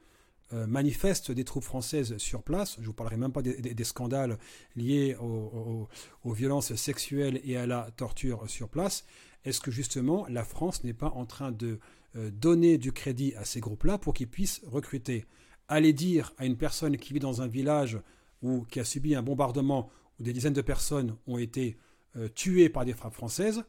[0.66, 4.36] manifeste des troupes françaises sur place, je ne vous parlerai même pas des, scandales
[4.74, 5.86] liés aux,
[6.24, 9.04] violences sexuelles et à la torture sur place,
[9.44, 11.78] est-ce que justement la France n'est pas en train de
[12.14, 15.26] donner du crédit à ces groupes-là pour qu'ils puissent recruter
[15.68, 17.98] aller dire à une personne qui vit dans un village
[18.42, 21.78] ou qui a subi un bombardement où des dizaines de personnes ont été
[22.16, 23.62] euh, tuées par des frappes françaises,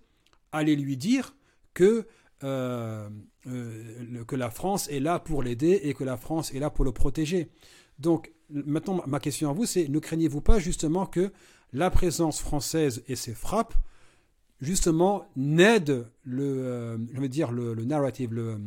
[0.51, 1.35] aller lui dire
[1.73, 2.07] que
[2.41, 6.91] que la France est là pour l'aider et que la France est là pour le
[6.91, 7.51] protéger.
[7.99, 11.31] Donc maintenant, ma question à vous, c'est ne craignez-vous pas justement que
[11.71, 13.75] la présence française et ses frappes,
[14.61, 18.57] justement, n'aident le, je veux dire, le, le narrative, le,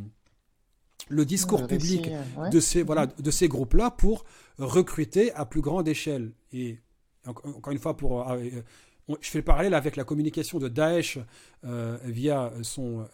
[1.09, 2.09] le discours public
[2.51, 4.25] de ces, voilà, de ces groupes-là pour
[4.57, 6.31] recruter à plus grande échelle.
[6.51, 6.79] Et
[7.25, 8.37] encore une fois, pour, euh,
[9.09, 11.19] euh, je fais le parallèle avec la communication de Daesh
[11.63, 13.05] euh, via son,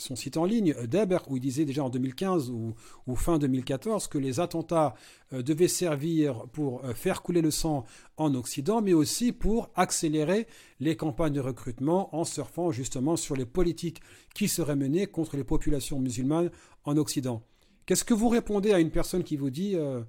[0.00, 2.74] son site en ligne, Deber, où il disait déjà en 2015 ou,
[3.14, 4.94] fin 2014 que les attentats
[5.32, 7.84] devaient servir pour faire couler le sang
[8.16, 10.46] en Occident, mais aussi pour accélérer
[10.78, 14.00] les campagnes de recrutement en surfant justement sur les politiques
[14.34, 16.50] qui seraient menées contre les populations musulmanes
[16.84, 17.42] en Occident.
[17.90, 20.02] Qu'est-ce que vous répondez à une personne qui vous dit euh,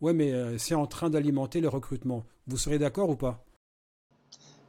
[0.00, 3.44] Ouais, mais euh, c'est en train d'alimenter le recrutement Vous serez d'accord ou pas?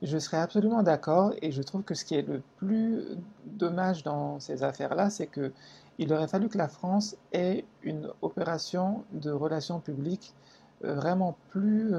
[0.02, 3.04] Je serais absolument d'accord et je trouve que ce qui est le plus
[3.46, 5.52] dommage dans ces affaires-là, c'est que
[6.00, 10.34] il aurait fallu que la France ait une opération de relations publiques
[10.84, 11.94] euh, vraiment plus,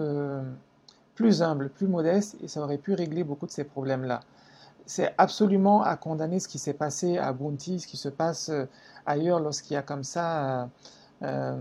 [1.14, 4.20] plus humble, plus modeste et ça aurait pu régler beaucoup de ces problèmes-là.
[4.86, 8.66] C'est absolument à condamner ce qui s'est passé à Bounty, ce qui se passe euh,
[9.06, 10.68] ailleurs lorsqu'il y a comme ça,
[11.22, 11.56] euh,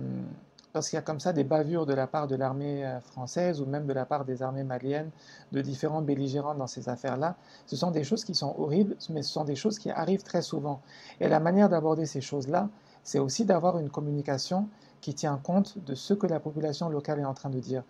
[0.72, 3.66] euh, lorsqu'il y a comme ça des bavures de la part de l'armée française ou
[3.66, 5.12] même de la part des armées maliennes,
[5.52, 7.36] de différents belligérants dans ces affaires-là.
[7.66, 10.42] Ce sont des choses qui sont horribles, mais ce sont des choses qui arrivent très
[10.42, 10.82] souvent.
[11.20, 12.70] Et la manière d'aborder ces choses-là,
[13.04, 14.68] c'est aussi d'avoir une communication
[15.02, 17.84] qui tient compte de ce que la population locale est en train de dire.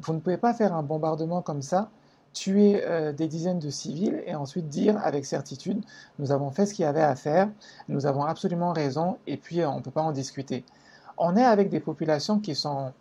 [0.00, 1.90] Vous ne pouvez pas faire un bombardement comme ça
[2.36, 5.82] tuer euh, des dizaines de civils et ensuite dire avec certitude,
[6.18, 7.48] nous avons fait ce qu'il y avait à faire,
[7.88, 10.62] nous avons absolument raison et puis euh, on ne peut pas en discuter.
[11.18, 12.92] On est avec des populations qui sont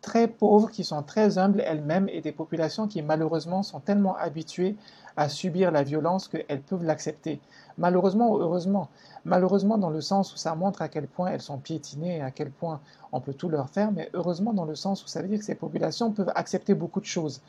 [0.00, 4.76] très pauvres, qui sont très humbles elles-mêmes et des populations qui malheureusement sont tellement habituées
[5.16, 7.40] à subir la violence qu'elles peuvent l'accepter.
[7.76, 8.88] Malheureusement ou heureusement.
[9.24, 12.30] Malheureusement dans le sens où ça montre à quel point elles sont piétinées et à
[12.30, 12.80] quel point
[13.12, 15.44] on peut tout leur faire, mais heureusement dans le sens où ça veut dire que
[15.44, 17.42] ces populations peuvent accepter beaucoup de choses.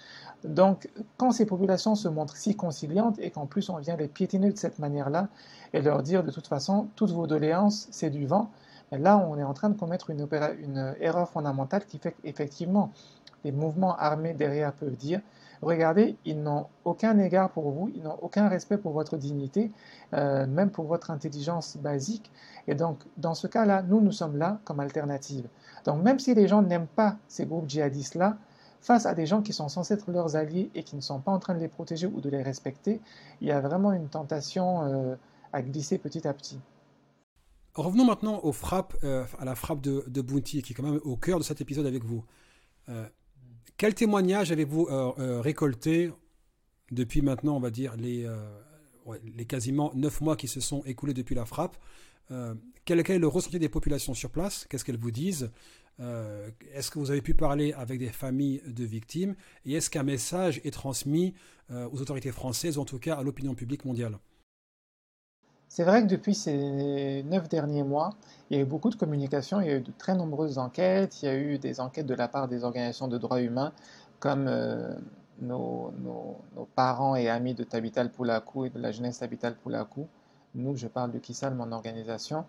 [0.43, 4.52] Donc quand ces populations se montrent si conciliantes et qu'en plus on vient les piétiner
[4.52, 5.30] de cette manière-là
[5.71, 8.50] et leur dire de toute façon toutes vos doléances c'est du vent,
[8.91, 10.27] là on est en train de commettre une,
[10.62, 12.91] une erreur fondamentale qui fait qu'effectivement
[13.43, 15.21] les mouvements armés derrière peuvent dire
[15.62, 19.71] regardez, ils n'ont aucun égard pour vous, ils n'ont aucun respect pour votre dignité,
[20.13, 22.32] euh, même pour votre intelligence basique.
[22.67, 25.47] Et donc, dans ce cas-là, nous, nous sommes là comme alternative.
[25.86, 28.38] Donc, même si les gens n'aiment pas ces groupes djihadistes-là,
[28.82, 31.32] face à des gens qui sont censés être leurs alliés et qui ne sont pas
[31.32, 32.99] en train de les protéger ou de les respecter,
[33.39, 35.15] il y a vraiment une tentation euh,
[35.54, 36.60] à glisser petit à petit.
[37.73, 40.99] Revenons maintenant aux frappes, euh, à la frappe de, de Bounty, qui est quand même
[41.03, 42.23] au cœur de cet épisode avec vous.
[43.81, 46.12] Quel témoignage avez-vous euh, euh, récolté
[46.91, 48.38] depuis maintenant, on va dire, les, euh,
[49.36, 51.77] les quasiment neuf mois qui se sont écoulés depuis la frappe
[52.86, 54.67] quel, est le ressenti des populations sur place?
[54.69, 55.51] Qu'est-ce qu'elles vous disent?
[55.99, 59.36] Est-ce que vous avez pu parler avec des familles de victimes?
[59.65, 61.34] Et est-ce qu'un message est transmis
[61.69, 64.17] aux autorités françaises, ou en tout cas à l'opinion publique mondiale?
[65.73, 68.10] C'est vrai que depuis ces neuf derniers mois,
[68.49, 71.23] il y a eu beaucoup de communication, il y a eu de très nombreuses enquêtes,
[71.23, 73.71] il y a eu des enquêtes de la part des organisations de droits humains
[74.19, 74.93] comme euh,
[75.39, 75.93] nos,
[76.75, 80.10] parents et amis de Tabital Poulakou et de la jeunesse Tabital Poulakou.
[80.55, 82.43] Nous, je parle de Kissal, mon organisation,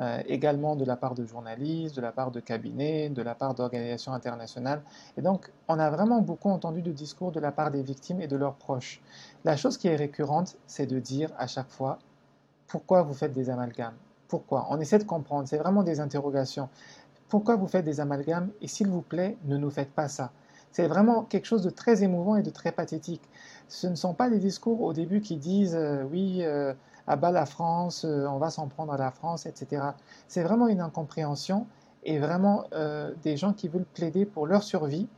[0.00, 3.54] euh, également de la part de journalistes, de la part de cabinets, de la part
[3.54, 4.82] d'organisations internationales.
[5.16, 8.28] Et donc, on a vraiment beaucoup entendu de discours de la part des victimes et
[8.28, 9.00] de leurs proches.
[9.46, 11.98] La chose qui est récurrente, c'est de dire à chaque fois,
[12.68, 13.96] pourquoi vous faites des amalgames?
[14.28, 14.66] Pourquoi?
[14.70, 16.68] On essaie de comprendre, c'est vraiment des interrogations.
[17.28, 18.50] Pourquoi vous faites des amalgames?
[18.60, 20.30] Et s'il vous plaît, ne nous faites pas ça.
[20.72, 23.22] C'est vraiment quelque chose de très émouvant et de très pathétique.
[23.68, 26.74] Ce ne sont pas des discours au début qui disent euh, oui, euh,
[27.06, 29.82] à bas la France, euh, on va s'en prendre à la France, etc.
[30.28, 31.66] C'est vraiment une incompréhension
[32.04, 32.66] et vraiment
[33.24, 35.08] des gens qui veulent plaider pour leur survie,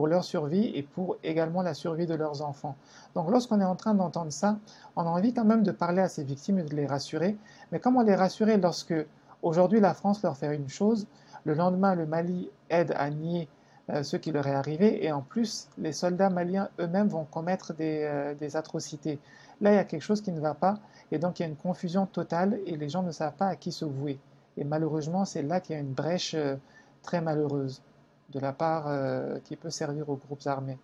[0.00, 2.74] pour leur survie et pour également la survie de leurs enfants.
[3.14, 4.56] Donc lorsqu'on est en train d'entendre ça,
[4.96, 7.36] on a envie quand même de parler à ces victimes et de les rassurer.
[7.70, 8.94] Mais comment les rassurer lorsque
[9.42, 11.06] aujourd'hui la France leur fait une chose,
[11.44, 13.46] le lendemain le Mali aide à nier
[13.90, 17.74] euh, ce qui leur est arrivé et en plus les soldats maliens eux-mêmes vont commettre
[17.74, 19.18] des, euh, des, atrocités.
[19.60, 20.78] Là il y a quelque chose qui ne va pas
[21.12, 23.56] et donc il y a une confusion totale et les gens ne savent pas à
[23.56, 24.18] qui se vouer.
[24.56, 26.56] Et malheureusement c'est là qu'il y a une brèche euh,
[27.02, 27.82] très malheureuse
[28.30, 30.78] de la part euh, qui peut servir aux groupes armés.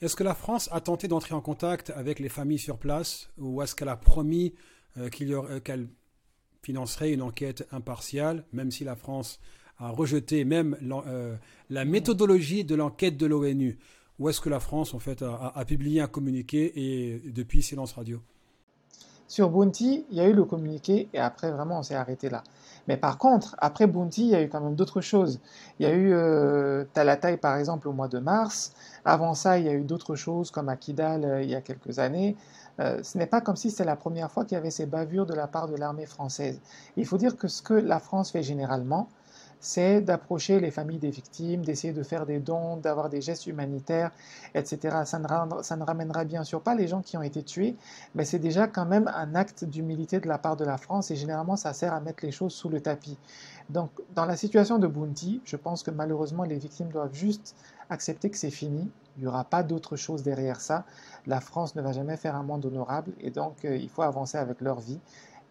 [0.00, 3.62] Est-ce que la France a tenté d'entrer en contact avec les familles sur place ou
[3.62, 4.54] est-ce qu'elle a promis
[4.96, 5.88] euh, euh, qu'elle
[6.62, 9.40] financerait une enquête impartiale, même si la France
[9.78, 10.76] a rejeté même
[11.70, 13.78] la méthodologie de l'enquête de l'ONU?
[14.18, 18.22] Ou est-ce que la France, en fait, a, publié un communiqué et depuis silence radio?
[19.32, 22.42] Sur Bounty, il y a eu le communiqué et après, vraiment, on s'est arrêté là.
[22.86, 25.40] Mais par contre, après Bounty, il y a eu quand même d'autres choses.
[25.78, 26.84] Il y a eu euh,
[27.40, 28.74] par exemple, au mois de mars.
[29.06, 31.98] Avant ça, il y a eu d'autres choses comme Akidal euh, il y a quelques
[31.98, 32.36] années.
[32.78, 35.24] Euh, ce n'est pas comme si c'était la première fois qu'il y avait ces bavures
[35.24, 36.60] de la part de l'armée française.
[36.98, 39.08] Il faut dire que ce que la France fait généralement,
[39.62, 44.10] c'est d'approcher les familles des victimes, d'essayer de faire des dons, d'avoir des gestes humanitaires,
[44.56, 45.04] etc.
[45.04, 47.76] Ça ne, ça ne, ramènera bien sûr pas les gens qui ont été tués,
[48.16, 51.16] mais c'est déjà quand même un acte d'humilité de la part de la France et
[51.16, 53.16] généralement ça sert à mettre les choses sous le tapis.
[53.70, 57.54] Donc dans la situation de Bounty, je pense que malheureusement les victimes doivent juste
[57.88, 60.84] accepter que c'est fini, il n'y aura pas d'autre chose derrière ça,
[61.28, 64.38] la France ne va jamais faire un monde honorable et donc euh, il faut avancer
[64.38, 64.98] avec leur vie.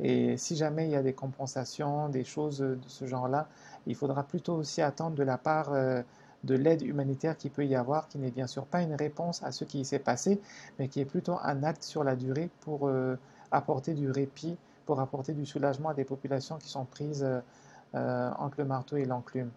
[0.04, 3.48] Et si jamais il y a des compensations, des choses de ce genre-là,
[3.88, 6.02] il faudra plutôt aussi attendre de la part euh,
[6.44, 9.52] de l'aide humanitaire qui peut y avoir, qui n'est bien sûr pas une réponse à
[9.52, 10.40] ce qui s'est passé,
[10.80, 13.16] mais qui est plutôt un acte sur la durée pour euh,
[13.52, 17.26] apporter du répit, pour apporter du soulagement à des populations qui sont prises
[17.94, 19.52] euh, entre le marteau et l'enclume.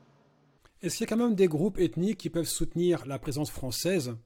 [0.82, 4.16] Est-ce qu'il y a quand même des groupes ethniques qui peuvent soutenir la présence française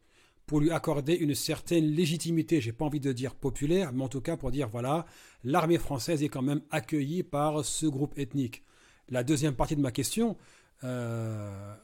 [0.48, 4.22] pour lui accorder une certaine légitimité, j'ai pas envie de dire populaire, mais en tout
[4.22, 5.04] cas pour dire voilà,
[5.44, 8.64] l'armée française est quand même accueillie par ce groupe ethnique?
[9.10, 10.36] La deuxième partie de ma question,
[10.84, 11.74] euh,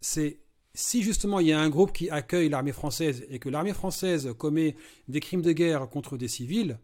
[0.00, 0.38] c'est
[0.74, 4.34] si justement il y a un groupe qui accueille l'armée française et que l'armée française
[4.36, 4.76] commet
[5.08, 6.78] des crimes de guerre contre des civils,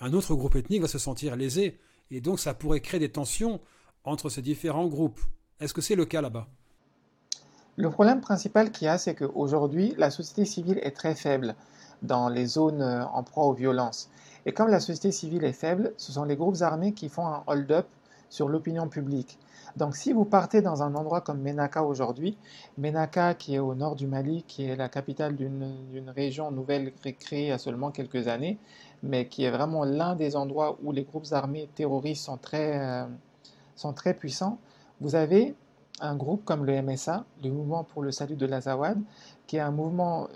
[0.00, 1.78] un autre groupe ethnique va se sentir lésé.
[2.10, 3.60] Et donc ça pourrait créer des tensions
[4.04, 5.20] entre ces différents groupes.
[5.60, 6.48] Est-ce que c'est le cas là-bas?
[7.76, 11.54] Le problème principal qu'il y a, c'est qu'aujourd'hui, la société civile est très faible
[12.02, 14.10] dans les zones euh, en proie aux violences.
[14.44, 17.44] Et comme la société civile est faible, ce sont les groupes armés qui font un
[17.46, 17.86] hold-up
[18.32, 19.38] sur l'opinion publique.
[19.76, 22.38] Donc si vous partez dans un endroit comme Menaka aujourd'hui,
[22.78, 27.42] Menaka qui est au nord du Mali, qui est la capitale d'une région nouvelle créée
[27.42, 28.58] il y a seulement quelques années,
[29.02, 33.04] mais qui est vraiment l'un des endroits où les groupes armés terroristes sont très, euh,
[33.76, 34.58] sont très puissants,
[35.02, 35.54] vous avez
[36.00, 38.98] un groupe comme le MSA, le Mouvement pour le Salut de l'Azawad,
[39.46, 40.28] qui est un mouvement euh,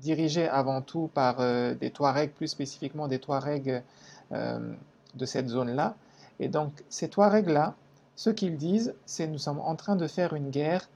[0.00, 3.82] dirigé avant tout par euh, des Touaregs, plus spécifiquement des Touaregs
[4.30, 5.94] de cette zone-là,
[6.40, 7.74] et donc, ces trois règles-là,
[8.16, 10.88] ce qu'ils disent, c'est nous sommes en train de faire une guerre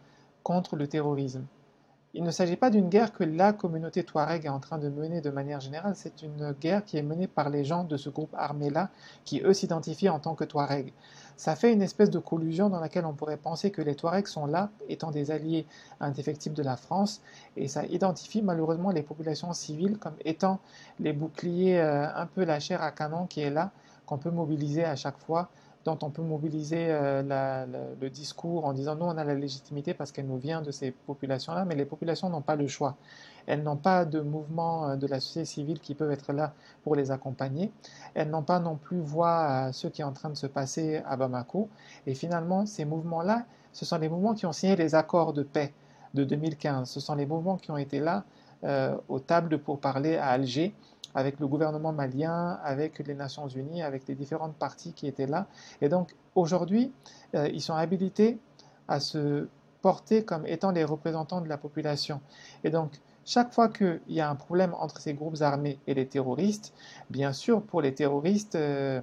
[0.42, 1.44] contre le terrorisme.
[2.14, 5.20] Il ne s'agit pas d'une guerre que la communauté Touareg est en train de mener
[5.20, 8.34] de manière générale, c'est une guerre qui est menée par les gens de ce groupe
[8.34, 8.88] armé-là,
[9.26, 10.94] qui eux s'identifient en tant que Touareg.
[11.36, 14.46] Ça fait une espèce de collusion dans laquelle on pourrait penser que les Touaregs sont
[14.46, 15.66] là, étant des alliés
[16.00, 17.20] indéfectibles de la France,
[17.54, 20.58] et ça identifie malheureusement les populations civiles comme étant
[20.98, 23.72] les boucliers, euh, un peu la chair à canon qui est là,
[24.06, 25.50] qu'on peut mobiliser à chaque fois,
[25.84, 30.10] dont on peut mobiliser euh, le discours en disant nous on a la légitimité parce
[30.10, 32.96] qu'elle nous vient de ces populations-là, mais les populations n'ont pas le choix.
[33.46, 36.96] Elles n'ont pas de mouvement euh, de la société civile qui peuvent être là pour
[36.96, 37.70] les accompagner.
[38.14, 41.02] Elles n'ont pas non plus voix à ce qui est en train de se passer
[41.06, 41.68] à Bamako.
[42.06, 45.72] Et finalement, ces mouvements-là, ce sont les mouvements qui ont signé les accords de paix
[46.14, 46.88] de 2015.
[46.88, 48.24] Ce sont les mouvements qui ont été là
[48.64, 50.74] euh, aux tables pour parler à Alger
[51.16, 55.46] avec le gouvernement malien, avec les Nations Unies, avec les différentes parties qui étaient là.
[55.80, 56.92] Et donc aujourd'hui,
[57.34, 58.38] euh, ils sont habilités
[58.86, 59.48] à se
[59.80, 62.20] porter comme étant les représentants de la population.
[62.64, 66.06] Et donc, chaque fois qu'il y a un problème entre ces groupes armés et les
[66.06, 66.74] terroristes,
[67.08, 69.00] bien sûr, pour les terroristes, euh,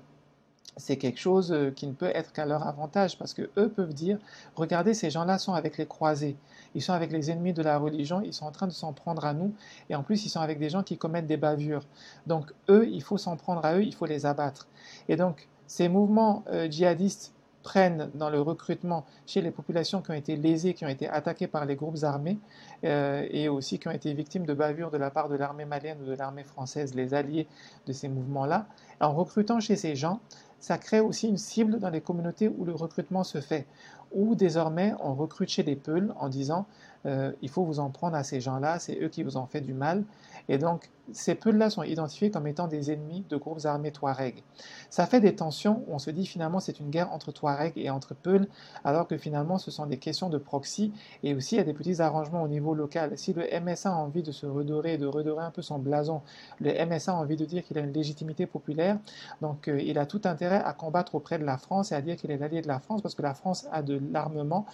[0.78, 3.94] c'est quelque chose euh, qui ne peut être qu'à leur avantage parce que eux peuvent
[3.94, 4.18] dire
[4.56, 6.36] regardez ces gens-là sont avec les croisés.
[6.76, 9.26] Ils sont avec les ennemis de la religion ils sont en train de s'en prendre
[9.26, 9.54] à nous
[9.90, 11.86] et en plus ils sont avec des gens qui commettent des bavures.
[12.28, 14.68] Donc eux il faut s'en prendre à eux il faut les abattre.
[15.10, 17.34] Et donc ces mouvements euh, djihadistes
[17.64, 21.48] prennent dans le recrutement chez les populations qui ont été lésées, qui ont été attaquées
[21.48, 22.38] par les groupes armés
[22.84, 25.98] euh, et aussi qui ont été victimes de bavures de la part de l'armée malienne
[26.02, 27.48] ou de l'armée française, les alliés
[27.88, 28.68] de ces mouvements-là.
[29.00, 30.20] En recrutant chez ces gens,
[30.64, 33.68] ça crée aussi une cible dans les communautés où le recrutement se fait,
[34.14, 36.66] où désormais on recrute chez des peuls en disant
[37.06, 39.62] euh, il faut vous en prendre à ces gens-là, c'est eux qui vous ont fait
[39.62, 40.04] du mal.
[40.50, 44.42] Et donc ces peuls-là sont identifiés comme étant des ennemis de groupes armés Touareg.
[44.90, 47.90] Ça fait des tensions où on se dit finalement c'est une guerre entre Touareg et
[47.90, 48.48] entre Peuls,
[48.86, 51.74] alors que finalement ce sont des questions de proxy et aussi il y a des
[51.74, 53.18] petits arrangements au niveau local.
[53.18, 56.22] Si le MSA a envie de se redorer, de redorer un peu son blason,
[56.62, 58.98] le MSA a envie de dire qu'il a une légitimité populaire,
[59.42, 62.16] donc euh, il a tout intérêt à combattre auprès de la France et à dire
[62.16, 64.66] qu'il est l'allié de la France parce que la France a de l'armement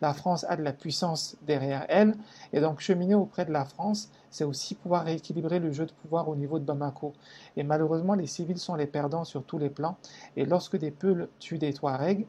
[0.00, 2.14] la France a de la puissance derrière elle,
[2.52, 6.28] et donc cheminer auprès de la France, c'est aussi pouvoir rééquilibrer le jeu de pouvoir
[6.28, 7.14] au niveau de Bamako.
[7.56, 9.96] Et malheureusement, les civils sont les perdants sur tous les plans,
[10.36, 12.26] et lorsque des Peuls tuent des Touaregs,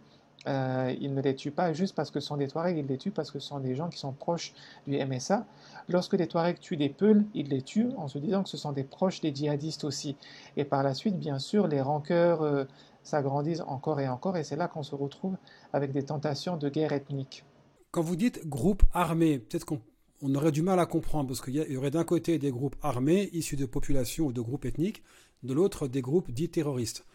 [0.48, 2.98] euh, il ne les tue pas juste parce que ce sont des Touaregs, il les
[2.98, 4.54] tue parce que ce sont des gens qui sont proches
[4.88, 5.46] du MSA.
[5.90, 8.72] Lorsque les Touaregs tuent des Peuls, il les tue en se disant que ce sont
[8.72, 10.16] des proches des djihadistes aussi.
[10.56, 12.64] Et par la suite, bien sûr, les rancœurs euh,
[13.04, 15.36] s'agrandissent encore et encore, et c'est là qu'on se retrouve
[15.74, 17.44] avec des tentations de guerre ethnique.
[17.92, 21.78] Quand vous dites groupe armé, peut-être qu'on aurait du mal à comprendre, parce qu'il y,
[21.78, 25.04] aurait d'un côté des groupes armés issus de populations ou de groupes ethniques,
[25.44, 27.06] de l'autre des groupes dits terroristes.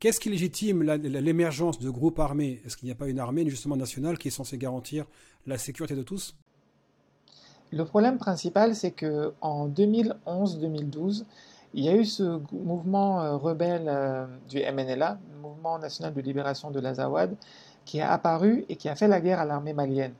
[0.00, 2.60] Qu'est-ce qui légitime l'émergence de groupes armés?
[2.64, 5.06] Est-ce qu'il n'y a pas une armée justement nationale qui est censée garantir
[5.46, 6.36] la sécurité de tous?
[7.70, 11.24] Le problème principal, c'est que en 2011-2012,
[11.74, 16.20] il y a eu ce mouvement euh, rebelle euh, du MNLA, le Mouvement national de
[16.20, 17.36] libération de l'Azawad,
[17.84, 20.14] qui a apparu et qui a fait la guerre à l'armée malienne.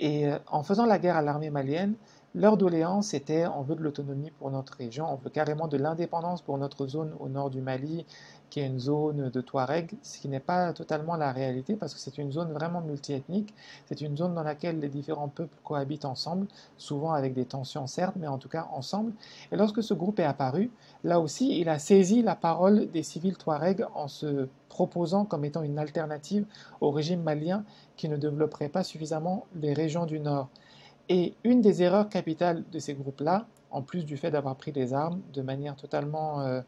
[0.00, 1.94] Et euh, en faisant la guerre à l'armée malienne,
[2.38, 6.40] leur doléance était on veut de l'autonomie pour notre région, on veut carrément de l'indépendance
[6.40, 8.06] pour notre zone au nord du Mali,
[8.48, 12.00] qui est une zone de Touareg, ce qui n'est pas totalement la réalité parce que
[12.00, 13.52] c'est une zone vraiment multiethnique.
[13.86, 18.14] C'est une zone dans laquelle les différents peuples cohabitent ensemble, souvent avec des tensions certes,
[18.16, 19.12] mais en tout cas ensemble.
[19.50, 20.70] Et lorsque ce groupe est apparu,
[21.02, 25.62] là aussi, il a saisi la parole des civils Touareg en se proposant comme étant
[25.62, 26.46] une alternative
[26.80, 27.64] au régime malien
[27.96, 30.48] qui ne développerait pas suffisamment les régions du Nord.
[31.08, 34.92] Et une des erreurs capitales de ces groupes-là, en plus du fait d'avoir pris les
[34.92, 36.60] armes de manière totalement, euh,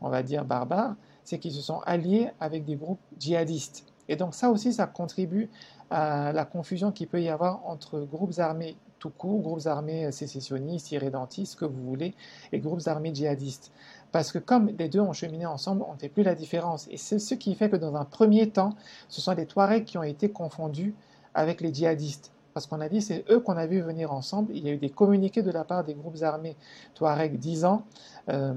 [0.00, 3.84] on va dire, barbare, c'est qu'ils se sont alliés avec des groupes djihadistes.
[4.08, 5.50] Et donc ça aussi, ça contribue
[5.90, 10.92] à la confusion qu'il peut y avoir entre groupes armés tout court, groupes armés sécessionnistes,
[10.92, 12.14] irrédentistes, que vous voulez,
[12.52, 13.72] et groupes armés djihadistes.
[14.10, 16.86] Parce que comme les deux ont cheminé ensemble, on ne fait plus la différence.
[16.88, 18.74] Et c'est ce qui fait que dans un premier temps,
[19.08, 20.94] ce sont les Touaregs qui ont été confondus
[21.34, 22.32] avec les djihadistes.
[22.54, 24.52] Parce qu'on a dit, c'est eux qu'on a vu venir ensemble.
[24.54, 26.56] Il y a eu des communiqués de la part des groupes armés
[26.94, 27.84] Touaregs disant
[28.28, 28.54] euh,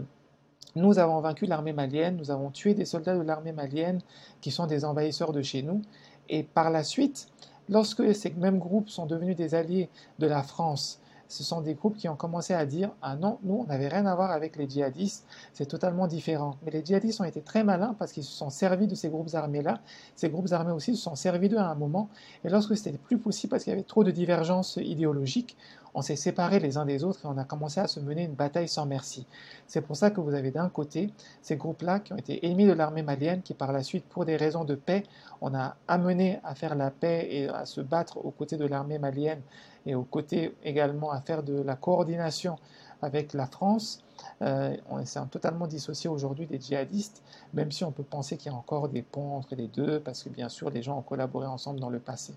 [0.76, 4.02] nous avons vaincu l'armée malienne, nous avons tué des soldats de l'armée malienne
[4.42, 5.82] qui sont des envahisseurs de chez nous.
[6.28, 7.28] Et par la suite,
[7.70, 9.90] lorsque ces mêmes groupes sont devenus des alliés
[10.20, 13.56] de la France, ce sont des groupes qui ont commencé à dire Ah non, nous,
[13.62, 16.58] on n'avait rien à voir avec les djihadistes, c'est totalement différent.
[16.64, 19.34] Mais les djihadistes ont été très malins parce qu'ils se sont servis de ces groupes
[19.34, 19.80] armés-là.
[20.16, 22.10] Ces groupes armés aussi se sont servis d'eux à un moment.
[22.44, 25.58] Et lorsque c'était plus possible parce qu'il y avait trop de divergences idéologiques,
[25.96, 28.34] on s'est séparés les uns des autres et on a commencé à se mener une
[28.34, 29.26] bataille sans merci.
[29.66, 31.10] C'est pour ça que vous avez d'un côté
[31.42, 34.36] ces groupes-là qui ont été ennemis de l'armée malienne, qui par la suite, pour des
[34.36, 35.04] raisons de paix,
[35.40, 39.00] on a amené à faire la paix et à se battre aux côtés de l'armée
[39.00, 39.42] malienne
[39.86, 42.58] et aux côtés également à faire de la coordination
[43.02, 44.04] avec la France.
[44.42, 47.22] Euh, on s'est totalement dissocié aujourd'hui des djihadistes,
[47.54, 50.24] même si on peut penser qu'il y a encore des ponts entre les deux, parce
[50.24, 52.34] que bien sûr les gens ont collaboré ensemble dans le passé.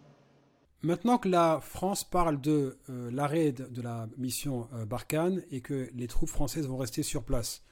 [0.83, 5.89] Maintenant que la France parle de euh, l'arrêt de, la mission euh, Barkhane et que
[5.93, 7.65] les troupes françaises vont rester sur place,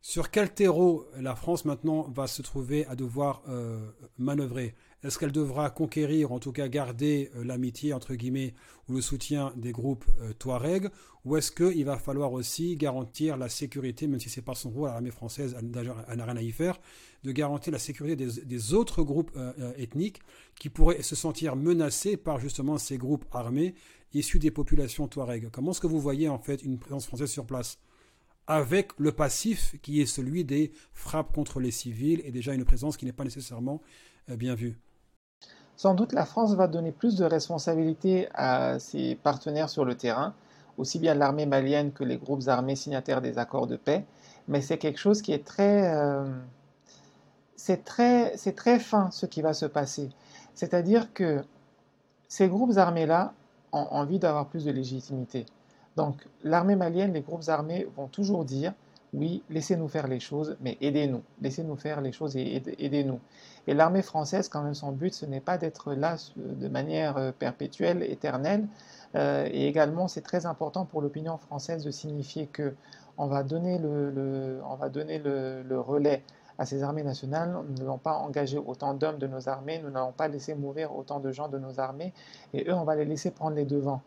[0.00, 4.74] sur quel terreau la France maintenant va se trouver à devoir euh, manœuvrer?
[5.02, 8.54] Est-ce qu'elle devra conquérir, en tout cas garder euh, l'amitié, entre guillemets,
[8.88, 10.90] ou le soutien des groupes euh, Touareg
[11.24, 14.70] Ou est-ce qu'il va falloir aussi garantir la sécurité, même si ce n'est pas son
[14.70, 16.78] rôle à l'armée française, elle n'a rien à y faire,
[17.24, 19.30] de garantir la sécurité des, autres groupes
[19.76, 20.20] ethniques
[20.58, 23.74] qui pourraient se sentir menacés par justement ces groupes armés
[24.14, 25.50] issus des populations Touareg?
[25.50, 27.78] Comment est-ce que vous voyez en fait une présence française sur place?
[28.46, 32.96] Avec le passif qui est celui des frappes contre les civils et déjà une présence
[32.96, 33.80] qui n'est pas nécessairement
[34.28, 34.76] euh, bien vue.
[35.80, 40.34] Sans doute la France va donner plus de responsabilités à ses partenaires sur le terrain,
[40.76, 44.04] aussi bien l'armée malienne que les groupes armés signataires des accords de paix,
[44.46, 45.90] mais c'est quelque chose qui est très...
[45.96, 46.26] Euh,
[47.56, 50.10] c'est très, très fin ce qui va se passer.
[50.52, 51.42] C'est-à-dire que
[52.28, 53.32] ces groupes armés-là
[53.72, 55.46] ont envie d'avoir plus de légitimité.
[55.96, 58.74] Donc l'armée malienne, les groupes armés vont toujours dire
[59.12, 61.22] oui, laissez-nous faire les choses, mais aidez-nous.
[61.40, 63.18] Laissez-nous faire les choses et aidez-nous.
[63.66, 67.32] Et l'armée française, quand même, son but, ce n'est pas d'être là de manière euh,
[67.32, 68.66] perpétuelle, éternelle.
[69.16, 72.74] Euh, et également, c'est très important pour l'opinion française de signifier que
[73.18, 74.60] on va donner le,
[75.80, 76.22] relais
[76.58, 77.54] à ces armées nationales.
[77.68, 81.20] Nous n'allons pas engager autant d'hommes de nos armées, nous n'allons pas laisser mourir autant
[81.20, 82.14] de gens de nos armées,
[82.54, 84.00] et eux, on va les laisser prendre les devants.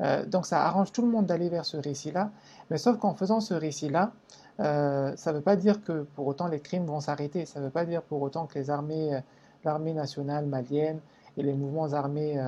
[0.00, 2.30] Euh, donc ça arrange tout le monde d'aller vers ce récit-là,
[2.70, 4.12] mais sauf qu'en faisant ce récit-là,
[4.60, 7.66] euh, ça ne veut pas dire que pour autant les crimes vont s'arrêter, ça ne
[7.66, 9.20] veut pas dire pour autant que les armées, euh,
[9.64, 11.00] l'armée nationale malienne
[11.36, 12.38] et les mouvements armés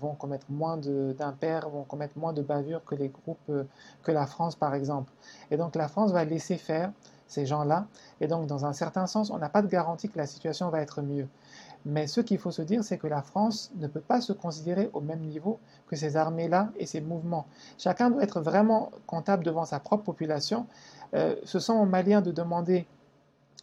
[0.00, 3.52] vont commettre moins d'impairs, vont commettre moins de bavures que les groupes,
[4.02, 5.12] que la France par exemple.
[5.52, 6.90] Et donc la France va laisser faire
[7.32, 7.86] ces gens-là,
[8.20, 10.82] et donc dans un certain sens, on n'a pas de garantie que la situation va
[10.82, 11.26] être mieux.
[11.86, 14.90] Mais ce qu'il faut se dire, c'est que la France ne peut pas se considérer
[14.92, 15.58] au même niveau
[15.88, 17.46] que ces armées-là et ces mouvements.
[17.78, 20.66] Chacun doit être vraiment comptable devant sa propre population.
[21.14, 22.86] Euh, ce sont aux Maliens de demander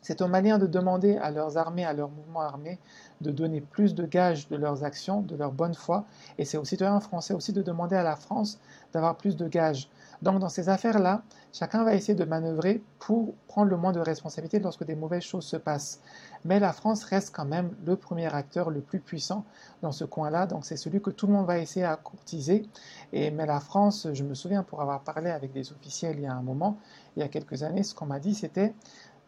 [0.02, 2.80] C'est aux Maliens de demander à leurs armées, à leurs mouvements armés,
[3.22, 6.06] de donner plus de gages de leurs actions, de leur bonne foi.
[6.38, 8.60] Et c'est aux citoyens français aussi de demander à la France
[8.94, 9.90] d'avoir plus de gages.
[10.22, 11.22] Donc dans ces affaires-là,
[11.54, 15.46] chacun va essayer de manœuvrer pour prendre le moins de responsabilité lorsque des mauvaises choses
[15.46, 16.02] se passent.
[16.44, 19.46] Mais la France reste quand même le premier acteur le plus puissant
[19.82, 22.66] dans ce coin-là, donc c'est celui que tout le monde va essayer à courtiser.
[23.14, 26.28] Et, mais la France, je me souviens pour avoir parlé avec des officiels il y
[26.28, 26.78] a un moment,
[27.16, 28.74] il y a quelques années, ce qu'on m'a dit c'était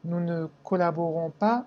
[0.04, 1.66] nous ne collaborons pas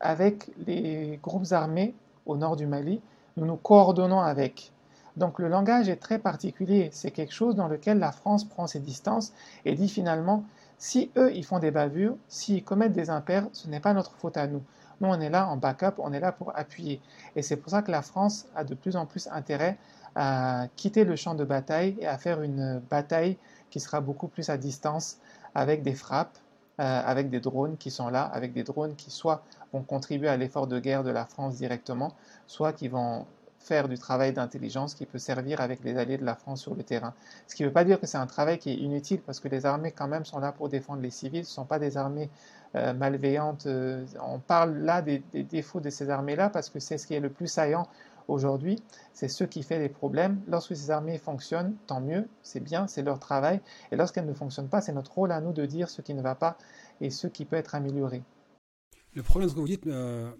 [0.00, 1.94] avec les groupes armés
[2.26, 3.00] au nord du Mali,
[3.36, 4.72] nous nous coordonnons avec.
[5.16, 8.78] Donc le langage est très particulier, c'est quelque chose dans lequel la France prend ses
[8.78, 9.32] distances
[9.64, 10.44] et dit finalement,
[10.78, 14.36] si eux ils font des bavures, s'ils commettent des impairs, ce n'est pas notre faute
[14.36, 14.62] à nous.
[15.00, 17.00] Nous on est là en backup, on est là pour appuyer.
[17.34, 19.76] Et c'est pour ça que la France a de plus en plus intérêt
[20.14, 23.36] à quitter le champ de bataille et à faire une bataille
[23.70, 25.18] qui sera beaucoup plus à distance
[25.54, 26.38] avec des frappes,
[26.78, 30.66] avec des drones qui sont là, avec des drones qui soit vont contribuer à l'effort
[30.66, 32.14] de guerre de la France directement,
[32.46, 33.26] soit qui vont
[33.58, 36.82] faire du travail d'intelligence qui peut servir avec les alliés de la France sur le
[36.82, 37.12] terrain.
[37.46, 39.48] Ce qui ne veut pas dire que c'est un travail qui est inutile, parce que
[39.48, 41.96] les armées quand même sont là pour défendre les civils, ce ne sont pas des
[41.96, 42.30] armées
[42.76, 43.66] euh, malveillantes.
[43.66, 47.20] Euh, on parle là des, défauts de ces armées-là, parce que c'est ce qui est
[47.20, 47.86] le plus saillant
[48.28, 48.80] aujourd'hui,
[49.12, 50.40] c'est ce qui fait les problèmes.
[50.46, 53.60] Lorsque ces armées fonctionnent, tant mieux, c'est bien, c'est leur travail,
[53.90, 56.22] et lorsqu'elles ne fonctionnent pas, c'est notre rôle à nous de dire ce qui ne
[56.22, 56.56] va pas
[57.00, 58.22] et ce qui peut être amélioré.
[59.14, 60.30] Le problème, ce que vous dites, euh,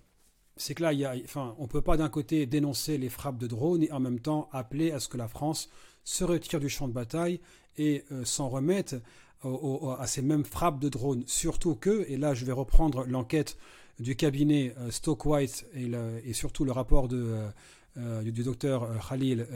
[0.57, 3.39] c'est que là, y a, enfin, on ne peut pas d'un côté dénoncer les frappes
[3.39, 5.70] de drones et en même temps appeler à ce que la France
[6.05, 7.41] se retire du champ de bataille
[7.76, 8.97] et euh, s'en remette
[10.01, 11.22] à ces mêmes frappes de drones.
[11.26, 13.57] Surtout que, et là je vais reprendre l'enquête
[14.01, 15.91] du cabinet euh, Stockwhite et,
[16.24, 17.49] et, surtout le rapport de, euh,
[18.23, 19.47] du, docteur Khalil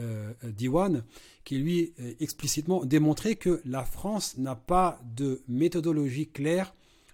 [0.43, 1.03] Diwan,
[1.43, 6.73] qui lui explicitement démontrait que la France n'a pas de méthodologie claire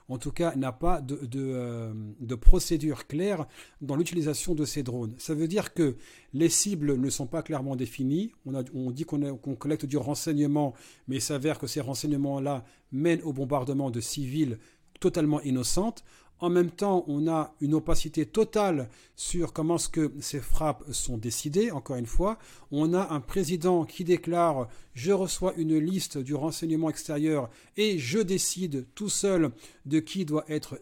[0.09, 1.93] en tout cas, n'a pas de, euh,
[2.41, 3.45] procédure claire
[3.81, 5.13] dans l'utilisation de ces drones.
[5.19, 5.95] Ça veut dire que
[6.33, 8.31] les cibles ne sont pas clairement définies.
[8.45, 10.73] On, dit qu'on collecte du renseignement,
[11.07, 14.57] mais il s'avère que ces renseignements-là mènent au bombardement de civils
[14.99, 16.03] totalement innocentes.
[16.39, 21.17] En même temps, on a une opacité totale sur comment ce que ces frappes sont
[21.17, 21.71] décidées.
[21.71, 22.39] Encore une fois,
[22.71, 28.19] on a un président qui déclare je reçois une liste du renseignement extérieur et je
[28.19, 29.51] décide tout seul
[29.85, 30.79] de qui doit être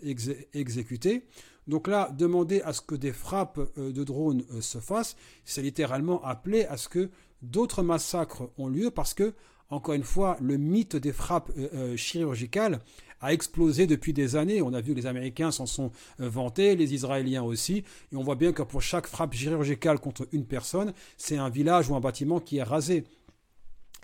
[0.53, 1.23] exécuté.
[1.67, 5.61] Donc là, demander à ce que des frappes euh, de drones euh, se fassent, c'est
[5.61, 7.09] littéralement appeler à ce que
[7.41, 9.33] d'autres massacres ont lieu parce que,
[9.69, 12.79] encore une fois, le mythe des frappes euh, chirurgicales
[13.21, 14.61] a explosé depuis des années.
[14.61, 17.83] On a vu que les Américains s'en sont euh, vantés, les Israéliens aussi.
[18.11, 21.89] Et on voit bien que pour chaque frappe chirurgicale contre une personne, c'est un village
[21.89, 23.03] ou un bâtiment qui est rasé.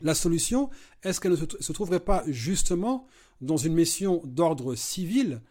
[0.01, 0.69] La solution,
[1.03, 3.07] est-ce qu'elle ne se trouverait pas justement
[3.41, 5.41] dans une mission d'ordre civil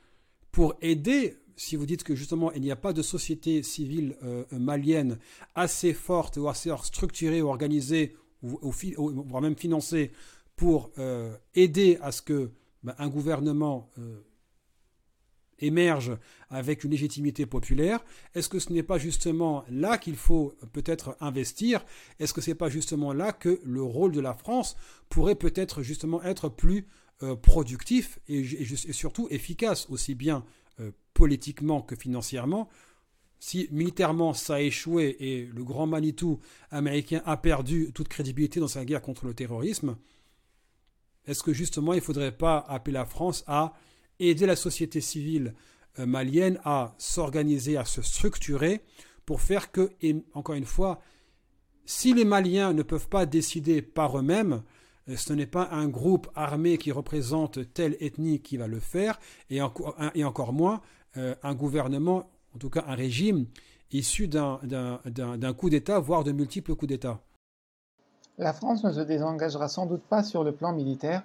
[0.50, 4.44] pour aider si vous dites que justement il n'y a pas de société civile euh,
[4.52, 5.18] malienne
[5.54, 10.10] assez forte ou assez structurée ou organisée ou, voire même financée
[10.56, 12.50] pour euh, aider à ce que
[12.82, 14.20] ben, un gouvernement euh,
[15.58, 16.16] émerge
[16.50, 18.04] avec une légitimité populaire,
[18.34, 21.84] est-ce que ce n'est pas justement là qu'il faut peut-être investir?
[22.18, 24.76] Est-ce que ce n'est pas justement là que le rôle de la France
[25.08, 26.86] pourrait peut-être justement être plus
[27.22, 28.44] euh, productif et,
[28.92, 30.44] surtout efficace, aussi bien
[30.80, 32.68] euh, politiquement que financièrement?
[33.38, 36.38] Si militairement ça a échoué et le grand Manitou
[36.70, 39.96] américain a perdu toute crédibilité dans sa guerre contre le terrorisme,
[41.26, 43.74] est-ce que justement il ne faudrait pas appeler la France à
[44.18, 45.54] aider la société civile
[45.98, 48.80] euh, malienne à s'organiser, à se structurer
[49.26, 51.00] pour faire que, et encore une fois,
[51.84, 54.62] si les Maliens ne peuvent pas décider par eux-mêmes,
[55.08, 59.18] euh, ce n'est pas un groupe armé qui représente telle ethnie qui va le faire,
[59.50, 60.80] et, encore moins
[61.16, 63.46] euh, un gouvernement, en tout cas un régime
[63.90, 67.22] issu d'un coup d'État, voire de multiples coups d'État.
[68.38, 71.22] La France ne se désengagera sans doute pas sur le plan militaire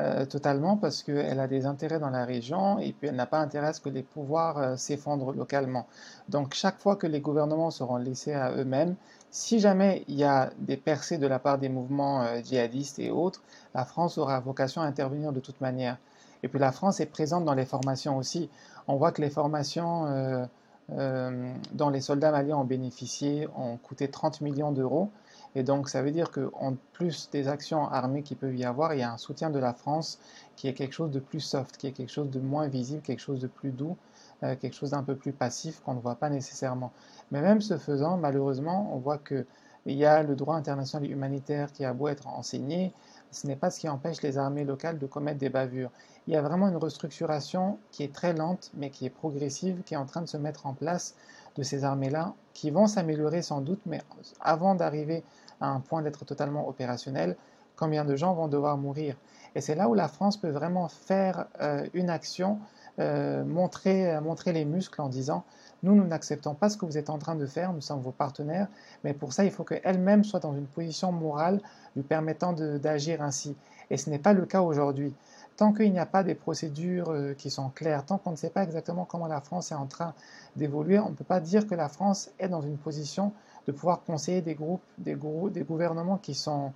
[0.00, 3.38] euh, totalement parce qu'elle a des intérêts dans la région et puis elle n'a pas
[3.38, 5.86] intérêt à ce que les pouvoirs euh, s'effondrent localement.
[6.28, 8.96] Donc chaque fois que les gouvernements seront laissés à eux-mêmes,
[9.30, 13.10] si jamais il y a des percées de la part des mouvements euh, djihadistes et
[13.10, 13.42] autres,
[13.74, 15.96] la France aura vocation à intervenir de toute manière.
[16.42, 18.50] Et puis la France est présente dans les formations aussi.
[18.88, 20.48] On voit que les formations
[20.88, 25.10] dont les soldats maliens ont bénéficié ont coûté 30 millions d'euros.
[25.58, 29.00] Et donc, ça veut dire qu'en plus des actions armées qui peuvent y avoir, il
[29.00, 30.20] y a un soutien de la France
[30.54, 33.18] qui est quelque chose de plus soft, qui est quelque chose de moins visible, quelque
[33.18, 33.96] chose de plus doux,
[34.44, 36.92] euh, quelque chose d'un peu plus passif qu'on ne voit pas nécessairement.
[37.32, 39.44] Mais même ce faisant, malheureusement, on voit qu'il
[39.86, 42.92] y a le droit international humanitaire qui a beau être enseigné,
[43.32, 45.90] ce n'est pas ce qui empêche les armées locales de commettre des bavures.
[46.28, 49.94] Il y a vraiment une restructuration qui est très lente, mais qui est progressive, qui
[49.94, 51.16] est en train de se mettre en place
[51.56, 54.00] de ces armées-là, qui vont s'améliorer sans doute, mais
[54.40, 55.24] avant d'arriver
[55.60, 57.36] à un point d'être totalement opérationnel,
[57.76, 59.16] combien de gens vont devoir mourir
[59.54, 62.58] Et c'est là où la France peut vraiment faire euh, une action,
[62.98, 65.44] euh, montrer, montrer les muscles en disant
[65.84, 68.10] nous, nous n'acceptons pas ce que vous êtes en train de faire, nous sommes vos
[68.10, 68.66] partenaires,
[69.04, 71.60] mais pour ça, il faut qu'elle-même soit dans une position morale
[71.94, 73.54] lui permettant d'agir ainsi.
[73.90, 75.14] Et ce n'est pas le cas aujourd'hui.
[75.56, 78.50] Tant qu'il n'y a pas des procédures euh, qui sont claires, tant qu'on ne sait
[78.50, 80.14] pas exactement comment la France est en train
[80.56, 83.32] d'évoluer, on ne peut pas dire que la France est dans une position
[83.68, 85.14] de pouvoir conseiller des groupes, des,
[85.52, 86.72] des gouvernements qui sont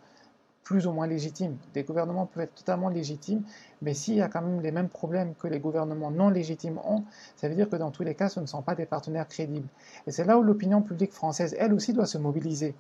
[0.63, 1.57] plus ou moins légitimes.
[1.73, 3.43] Des gouvernements peuvent être totalement légitimes,
[3.81, 7.03] mais s'il y a quand même les mêmes problèmes que les gouvernements non légitimes ont,
[7.37, 9.67] ça veut dire que dans tous les cas, ce ne sont pas des partenaires crédibles.
[10.07, 12.75] Et c'est là où l'opinion publique française, elle aussi, doit se mobiliser.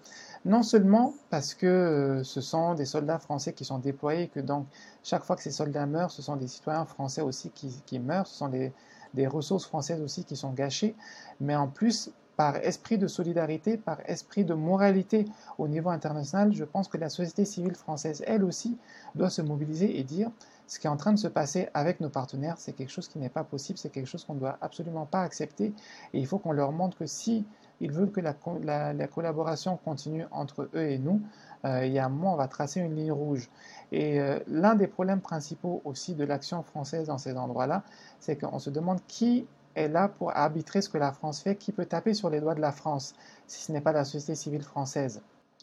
[0.45, 4.67] Non seulement parce que euh, ce sont des soldats français qui sont déployés, que donc
[5.03, 8.37] chaque fois que ces soldats meurent, ce sont des citoyens français aussi qui, meurent, ce
[8.37, 10.95] sont des ressources françaises aussi qui sont gâchées,
[11.41, 15.27] mais en plus, par esprit de solidarité, par esprit de moralité
[15.59, 18.77] au niveau international, je pense que la société civile française, elle aussi,
[19.15, 20.29] doit se mobiliser et dire
[20.67, 23.21] ce qui est en train de se passer avec nos partenaires, c'est quelque chose qui
[23.21, 25.73] n'est pas possible, c'est quelque chose qu'on ne doit absolument pas accepter.
[26.15, 27.45] Et il faut qu'on leur montre que si
[27.81, 31.21] ils veulent que la, collaboration continue entre eux et nous,
[31.65, 33.51] euh, il y a un moment, on va tracer une ligne rouge.
[33.93, 37.85] Et euh, l'un des problèmes principaux aussi de l'action française dans ces endroits-là,
[38.19, 41.73] c'est qu'on se demande qui est là pour arbitrer ce que la France fait, qui
[41.73, 43.15] peut taper sur les doigts de la France,
[43.47, 45.23] si ce n'est pas la société civile française?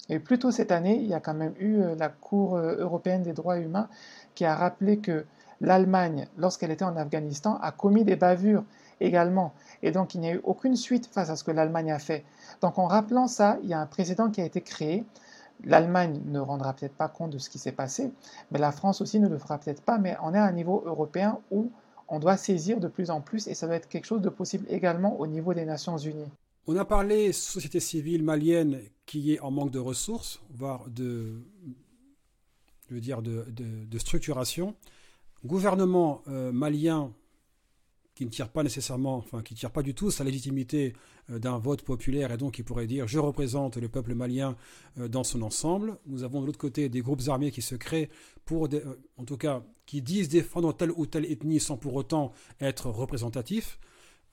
[0.10, 2.76] Et plus tôt cette année, il y a quand même eu euh, la Cour euh,
[2.78, 3.88] européenne des droits humains
[4.34, 5.26] qui a rappelé que
[5.62, 8.64] l'Allemagne, lorsqu'elle était en Afghanistan, a commis des bavures
[9.02, 9.54] également.
[9.84, 12.26] Et donc il n'y a eu aucune suite face à ce que l'Allemagne a fait.
[12.62, 15.06] Donc en rappelant ça, il y a un précédent qui a été créé.
[15.66, 18.12] L'Allemagne ne rendra peut-être pas compte de ce qui s'est passé,
[18.52, 20.82] mais la France aussi ne le fera peut-être pas, mais on est à un niveau
[20.86, 21.70] européen où
[22.10, 24.66] on doit saisir de plus en plus et ça doit être quelque chose de possible
[24.70, 26.30] également au niveau des Nations Unies.
[26.68, 31.42] On a parlé société civile malienne qui est en manque de ressources, voire de,
[32.90, 34.76] je veux dire de, structuration.
[35.46, 37.14] Gouvernement euh, malien
[38.20, 40.94] qui ne tire pas nécessairement, enfin qui ne tire pas du tout sa légitimité
[41.30, 44.58] euh, d'un vote populaire et donc qui pourrait dire je représente le peuple malien
[44.98, 45.98] euh, dans son ensemble.
[46.06, 48.10] Nous avons de l'autre côté des groupes armés qui se créent
[48.44, 52.34] pour, euh, en tout cas, qui disent défendre telle ou telle ethnie sans pour autant
[52.60, 53.80] être représentatifs.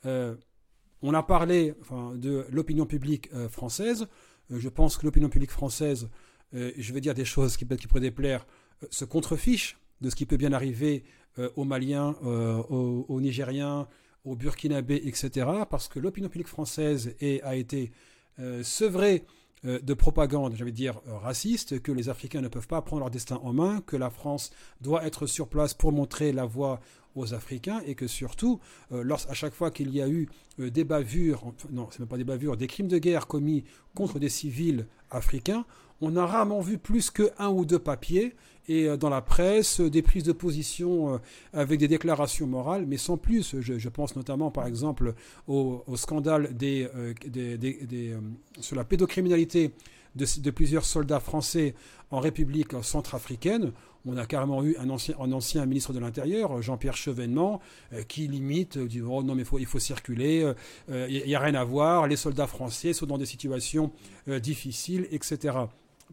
[0.05, 1.74] on a parlé
[2.16, 4.09] de l'opinion publique française.
[4.51, 6.11] je pense que l'opinion publique française,
[6.53, 8.47] je vais dire des choses qui, qui pourraient déplaire,
[8.91, 11.05] se contrefiche de ce qui peut bien arriver
[11.39, 13.89] euh, aux Maliens, euh, aux, Nigériens,
[14.24, 15.47] aux Burkinabés, etc.
[15.68, 17.93] Parce que l'opinion publique française a été
[18.39, 19.24] euh, sevrée
[19.64, 23.53] de propagande, j'allais dire raciste, que les Africains ne peuvent pas prendre leur destin en
[23.53, 26.78] main, que la France doit être sur place pour montrer la voie
[27.16, 28.61] aux Africains et que surtout,
[28.93, 30.28] à chaque fois qu'il y a eu
[30.59, 33.64] des bavures, non, c'est même pas des bavures, des crimes de guerre commis
[33.95, 35.64] contre des civils africains,
[36.01, 38.37] on a rarement vu plus que un ou deux papiers
[38.69, 41.19] et euh, dans la presse des prises de position euh,
[41.53, 43.57] avec des déclarations morales, mais sans plus.
[43.61, 45.14] Je, pense notamment, par exemple,
[45.47, 48.21] au, scandale euh,
[48.61, 49.73] sur la pédocriminalité
[50.14, 51.75] de, plusieurs soldats français
[52.11, 53.73] en République centrafricaine.
[54.09, 57.61] On a carrément eu un ancien, un ancien ministre de l'Intérieur, Jean-Pierre Chevènement,
[58.07, 60.49] qui limite, dit oh non mais faut, il faut circuler,
[60.89, 63.91] il n'y a rien à voir, les soldats français sont dans des situations
[64.29, 65.59] difficiles, etc.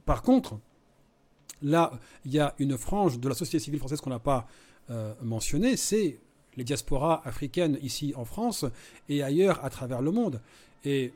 [0.06, 0.56] Par contre,
[1.62, 1.92] là,
[2.26, 4.48] il y a une frange de la société civile française qu'on n'a pas
[4.90, 6.20] euh, mentionnée, c'est
[6.58, 8.66] les diasporas africaines ici en France
[9.10, 10.42] et ailleurs à travers le monde.
[10.84, 11.14] Et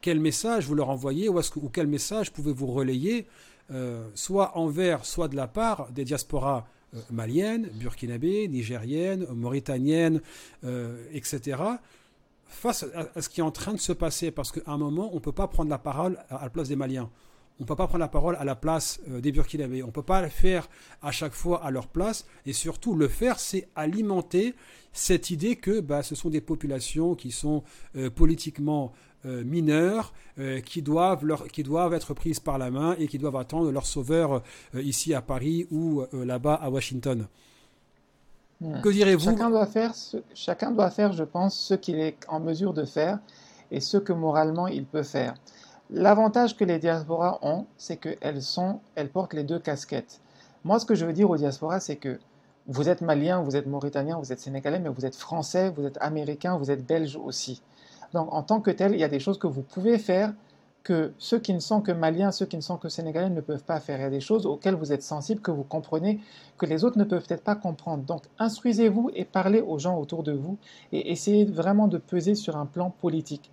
[0.00, 1.40] quel message vous leur envoyez ou,
[1.72, 3.26] quel message pouvez-vous relayer,
[3.70, 10.20] euh, soit envers, soit de la part des diasporas euh, maliennes, burkinabées, nigériennes, mauritaniennes,
[11.12, 11.58] etc.,
[12.48, 15.16] face à, ce qui est en train de se passer, parce qu'à un moment, on
[15.16, 17.10] ne peut pas prendre la parole à la place des Maliens.
[17.60, 19.82] On ne peut pas prendre la parole à la place euh, des Burkinabés.
[19.82, 20.68] On ne peut pas le faire
[21.02, 22.24] à chaque fois à leur place.
[22.46, 24.54] Et surtout, le faire, c'est alimenter
[24.92, 27.64] cette idée que bah, ce sont des populations qui sont
[27.96, 28.92] euh, politiquement
[29.26, 30.12] euh, mineures,
[30.64, 33.86] qui, doivent leur, qui doivent être prises par la main et qui doivent attendre leur
[33.86, 34.44] sauveur
[34.74, 37.26] ici à Paris ou là-bas à Washington.
[38.60, 39.24] Que direz-vous?
[39.24, 39.94] Chacun doit, faire
[40.32, 43.18] chacun doit faire, je pense, ce qu'il est en mesure de faire
[43.72, 45.34] et ce que moralement il peut faire.
[45.90, 50.20] L'avantage que les diasporas ont, c'est qu'elles sont, elles portent les deux casquettes.
[50.64, 52.18] Moi, ce que je veux dire aux diasporas, c'est que
[52.66, 55.96] vous êtes malien, vous êtes mauritanien, vous êtes sénégalais, mais vous êtes français, vous êtes
[56.02, 57.62] américain, vous êtes belge aussi.
[58.12, 60.34] Donc, en tant que tel, il y a des choses que vous pouvez faire
[60.82, 63.64] que ceux qui ne sont que maliens, ceux qui ne sont que sénégalais ne peuvent
[63.64, 63.98] pas faire.
[63.98, 66.20] Il y a des choses auxquelles vous êtes sensibles, que vous comprenez,
[66.56, 68.04] que les autres ne peuvent peut-être pas comprendre.
[68.04, 70.56] Donc instruisez-vous et parlez aux gens autour de vous
[70.92, 73.50] et essayez vraiment de peser sur un plan politique.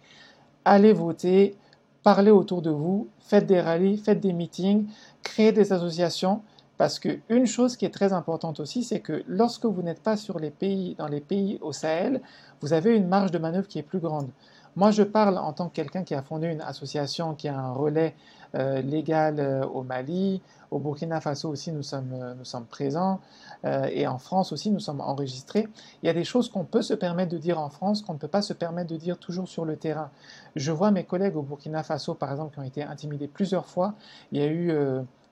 [0.63, 1.57] Allez voter,
[2.05, 4.85] parlez autour de vous, faites des rallyes, faites des meetings,
[5.23, 6.41] créez des associations.
[6.77, 10.37] Parce qu'une chose qui est très importante aussi, c'est que lorsque vous n'êtes pas sur
[10.37, 12.21] les pays, dans les pays au Sahel,
[12.61, 14.27] vous avez une marge de manœuvre qui est plus grande.
[14.75, 17.71] Moi, je parle en tant que quelqu'un qui a fondé une association qui a un
[17.71, 18.13] relais
[18.53, 20.41] euh, légal euh, au Mali,
[20.75, 23.19] au Burkina Faso aussi, nous sommes, euh, présents,
[23.63, 25.67] et en France aussi, nous sommes enregistrés.
[26.03, 28.19] Il y a des choses qu'on peut se permettre de dire en France qu'on ne
[28.19, 30.11] peut pas se permettre de dire toujours sur le terrain.
[30.55, 33.95] Je vois mes collègues au Burkina Faso, par exemple, qui ont été intimidés plusieurs fois.
[34.31, 34.71] Il y a eu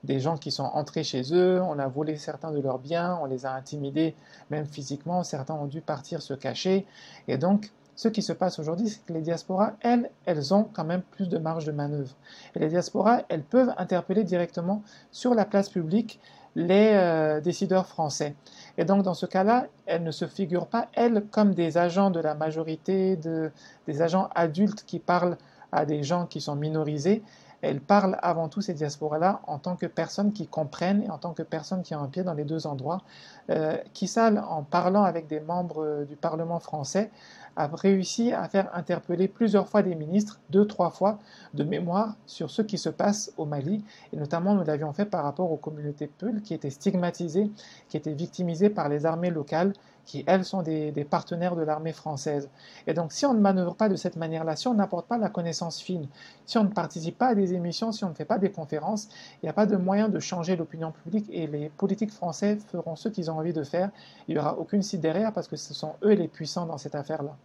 [0.04, 3.26] des gens qui sont entrés chez eux, on a volé certains de leurs biens, on
[3.26, 4.16] les a intimidés
[4.50, 6.86] même physiquement, certains ont dû partir se cacher.
[7.28, 7.72] Et donc,
[8.04, 11.30] ce qui se passe aujourd'hui, c'est que les diasporas, elles, elles ont quand même plus
[11.30, 12.14] de marge de manœuvre.
[12.54, 14.84] Et les diasporas, elles peuvent interpeller directement
[15.14, 16.20] sur la place publique
[16.56, 18.36] les euh, décideurs français.
[18.78, 22.20] Et donc, dans ce cas-là, elles ne se figurent pas, elles, comme des agents de
[22.20, 23.52] la majorité, de,
[23.88, 25.38] des agents adultes qui parlent
[25.72, 27.24] à des gens qui sont minorisés.
[27.62, 31.32] Elles parlent avant tout ces diasporas-là en tant que personnes qui comprennent et en tant
[31.32, 33.02] que personnes qui ont un pied dans les deux endroits.
[33.50, 37.12] Euh, qui en parlant avec des membres euh, du Parlement français,
[37.56, 41.20] a réussi à faire interpeller plusieurs fois des ministres, deux, trois fois
[41.54, 43.84] de mémoire, sur ce qui se passe au Mali.
[44.12, 47.52] Et notamment, nous l'avions fait par rapport aux communautés Peul qui étaient stigmatisées,
[47.90, 49.74] qui étaient victimisées par les armées locales,
[50.06, 52.50] qui, elles, sont des, partenaires de l'armée française.
[52.88, 55.30] Et donc, si on ne manœuvre pas de cette manière-là, si on n'apporte pas la
[55.30, 56.08] connaissance fine,
[56.46, 59.10] si on ne participe pas à des émissions, si on ne fait pas des conférences,
[59.42, 62.96] il n'y a pas de moyen de changer l'opinion publique et les politiques français feront
[62.96, 63.92] ce qu'ils ont envie de faire.
[64.28, 66.96] Il n'y aura aucune site derrière parce que ce sont eux les puissants dans cette
[66.96, 67.38] affaire-là.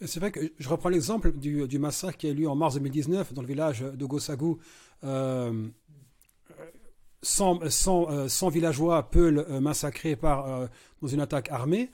[0.00, 3.32] C'est vrai que je reprends l'exemple du, massacre qui a eu lieu en mars 2019
[3.32, 4.58] dans le village de Gossagou.
[5.04, 5.68] Euh,
[7.24, 10.66] 100, euh, villageois Peul euh, massacrés par, euh,
[11.02, 11.90] dans une attaque armée.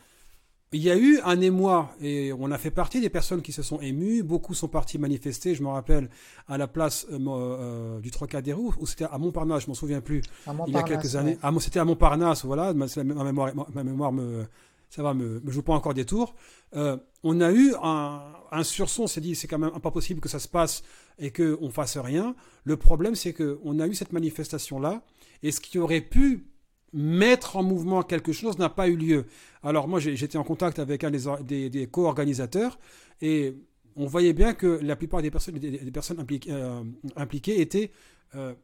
[0.72, 3.62] Il y a eu un émoi et on a fait partie des personnes qui se
[3.62, 4.22] sont émues.
[4.22, 5.56] Beaucoup sont partis manifester.
[5.56, 6.08] Je me rappelle
[6.46, 10.22] à la place du Trocadéro ou c'était à Montparnasse, je m'en souviens plus.
[10.68, 11.36] il y a quelques années.
[11.58, 12.72] C'était à Montparnasse, voilà.
[12.72, 14.46] Ma, mémoire, ma mémoire me,
[14.90, 16.34] ça va me, me joue pas encore des tours.
[16.76, 18.20] Euh, on a eu un,
[18.50, 20.82] un surson, on s'est dit c'est quand même pas possible que ça se passe
[21.18, 22.34] et qu'on fasse rien.
[22.64, 25.02] Le problème c'est qu'on a eu cette manifestation là
[25.42, 26.46] et ce qui aurait pu
[26.92, 29.26] mettre en mouvement quelque chose n'a pas eu lieu.
[29.62, 32.78] Alors moi j'étais en contact avec un des, des, co-organisateurs
[33.20, 33.54] et
[33.96, 37.92] on voyait bien que la plupart des personnes, des, personnes impliquées, euh, étaient
[38.34, 38.54] euh,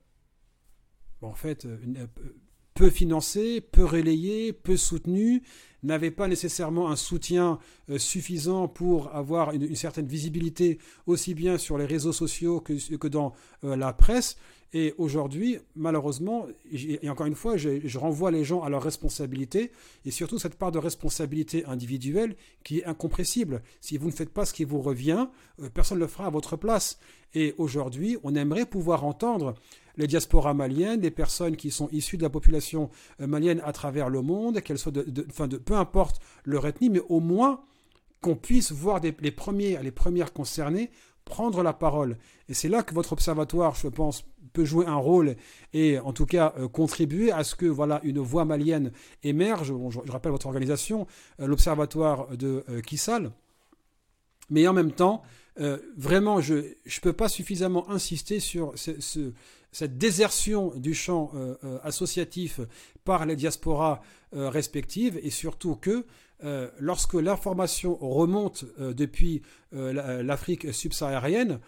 [1.22, 1.66] en fait
[2.74, 5.42] peu financées, peu relayées, peu soutenues
[5.82, 7.58] n'avait pas nécessairement un soutien
[7.90, 13.08] euh, suffisant pour avoir une, certaine visibilité aussi bien sur les réseaux sociaux que, que
[13.08, 13.32] dans
[13.64, 14.36] euh, la presse.
[14.78, 19.72] Et aujourd'hui, malheureusement, et encore une fois, je, renvoie les gens à leur responsabilité,
[20.04, 23.62] et surtout cette part de responsabilité individuelle qui est incompressible.
[23.80, 25.28] Si vous ne faites pas ce qui vous revient,
[25.62, 26.98] euh, personne ne le fera à votre place.
[27.32, 29.54] Et aujourd'hui, on aimerait pouvoir entendre
[29.96, 32.90] les diasporas maliennes, les personnes qui sont issues de la population
[33.22, 37.00] euh, malienne à travers le monde, qu'elles soient de, de, peu importe leur ethnie, mais
[37.08, 37.62] au moins
[38.20, 40.90] qu'on puisse voir les, premiers, les premières concernées
[41.26, 42.16] prendre la parole.
[42.48, 44.24] Et c'est là que votre observatoire, je pense,
[44.56, 45.36] peut jouer un rôle
[45.72, 48.92] et en tout cas euh, contribuer à ce que voilà une voix malienne
[49.22, 49.72] émerge.
[49.90, 51.06] je, rappelle votre organisation,
[51.40, 53.32] euh, l'observatoire de Kissal.
[54.50, 55.22] Mais en même temps,
[55.96, 59.32] vraiment, je ne peux pas suffisamment insister sur ce,
[59.76, 62.60] cette désertion du champ euh, euh, associatif
[63.04, 64.00] par les diasporas
[64.34, 66.06] euh, respectives et surtout que
[66.80, 69.40] lorsque l'information remonte depuis
[69.72, 71.60] l'Afrique subsaharienne,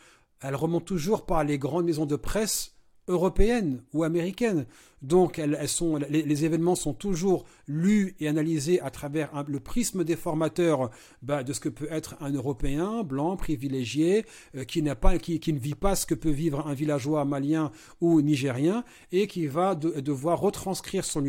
[0.43, 2.78] elle remonte toujours par les grandes maisons de presse
[3.09, 4.66] européennes ou américaines.
[5.02, 10.16] Donc elles, sont, les, événements sont toujours lus et analysés à travers le prisme des
[10.16, 10.90] formateurs
[11.22, 15.38] bah, de ce que peut être un Européen blanc privilégié euh, qui, n'a pas, qui,
[15.38, 19.46] qui, ne vit pas ce que peut vivre un villageois malien ou nigérien et qui
[19.46, 21.22] va devoir retranscrire son,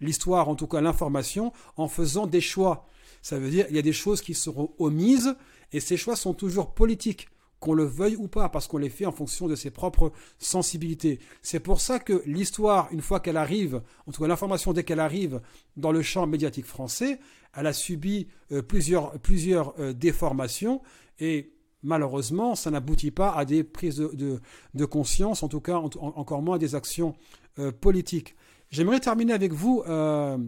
[0.00, 2.86] l'histoire, en tout cas l'information, en faisant des choix.
[3.22, 5.36] Ça veut dire il y a des choses qui seront omises
[5.72, 7.28] et ces choix sont toujours politiques
[7.60, 11.20] qu'on le veuille ou pas, parce qu'on les fait en fonction de ses propres sensibilités.
[11.42, 15.00] C'est pour ça que l'histoire, une fois qu'elle arrive, en tout cas l'information dès qu'elle
[15.00, 15.40] arrive
[15.76, 17.20] dans le champ médiatique français,
[17.54, 20.80] elle a subi euh, plusieurs, plusieurs euh, déformations
[21.18, 21.52] et
[21.82, 26.58] malheureusement, ça n'aboutit pas à des prises de, conscience, en tout cas encore moins à
[26.58, 27.14] des actions
[27.58, 28.36] euh, politiques.
[28.70, 30.44] J'aimerais terminer avec vous, de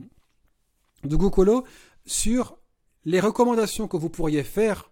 [1.04, 1.64] Gokolo,
[2.06, 2.56] sur
[3.04, 4.91] les recommandations que vous pourriez faire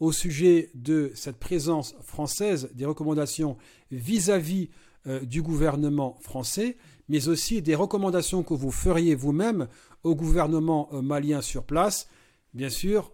[0.00, 3.56] au sujet de cette présence française, des recommandations
[3.90, 4.70] vis-à-vis
[5.06, 6.76] euh, du gouvernement français,
[7.08, 9.68] mais aussi des recommandations que vous feriez vous-même
[10.04, 12.08] au gouvernement euh, malien sur place,
[12.54, 13.12] bien sûr,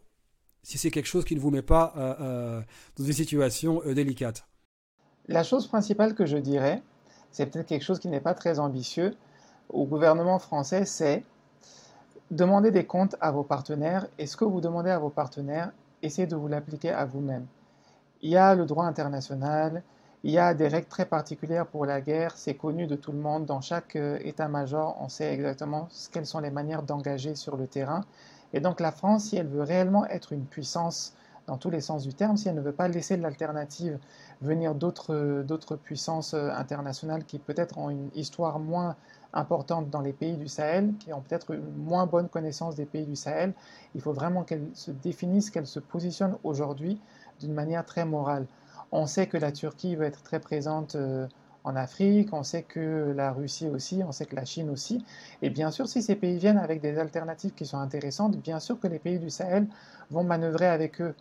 [0.63, 2.61] si c'est quelque chose qui ne vous met pas euh,
[2.97, 4.47] dans une situation délicate.
[5.29, 6.83] La chose principale que je dirais,
[7.31, 9.15] c'est peut-être quelque chose qui n'est pas très ambitieux
[9.69, 11.25] au gouvernement français, c'est
[12.31, 15.73] demander des comptes à vos partenaires et ce que vous demandez à vos partenaires,
[16.05, 17.47] essayez de vous l'appliquer à vous-même.
[18.23, 19.83] Il y a le droit international,
[20.23, 23.19] il y a des règles très particulières pour la guerre, c'est connu de tout le
[23.19, 23.45] monde.
[23.45, 28.05] Dans chaque euh, état-major, on sait exactement quelles sont les manières d'engager sur le terrain.
[28.55, 31.15] Et donc la France, si elle veut réellement être une puissance
[31.47, 33.99] dans tous les sens du terme, si elle ne veut pas laisser l'alternative
[34.41, 38.97] venir d'autres puissances euh, internationales qui peut-être ont une histoire moins
[39.33, 43.05] importante dans les pays du Sahel, qui ont peut-être une moins bonne connaissance des pays
[43.05, 43.53] du Sahel,
[43.95, 47.01] il faut vraiment qu'elle se définisse, qu'elle se positionne aujourd'hui
[47.41, 48.47] d'une manière très morale.
[48.93, 51.27] On sait que la Turquie va être très présente euh,
[51.65, 55.05] en Afrique, on sait que la Russie aussi, on sait que la Chine aussi.
[55.43, 58.79] Et bien sûr, si ces pays viennent avec des alternatives qui sont intéressantes, bien sûr
[58.79, 59.67] que les pays du Sahel
[60.11, 61.15] vont manœuvrer avec eux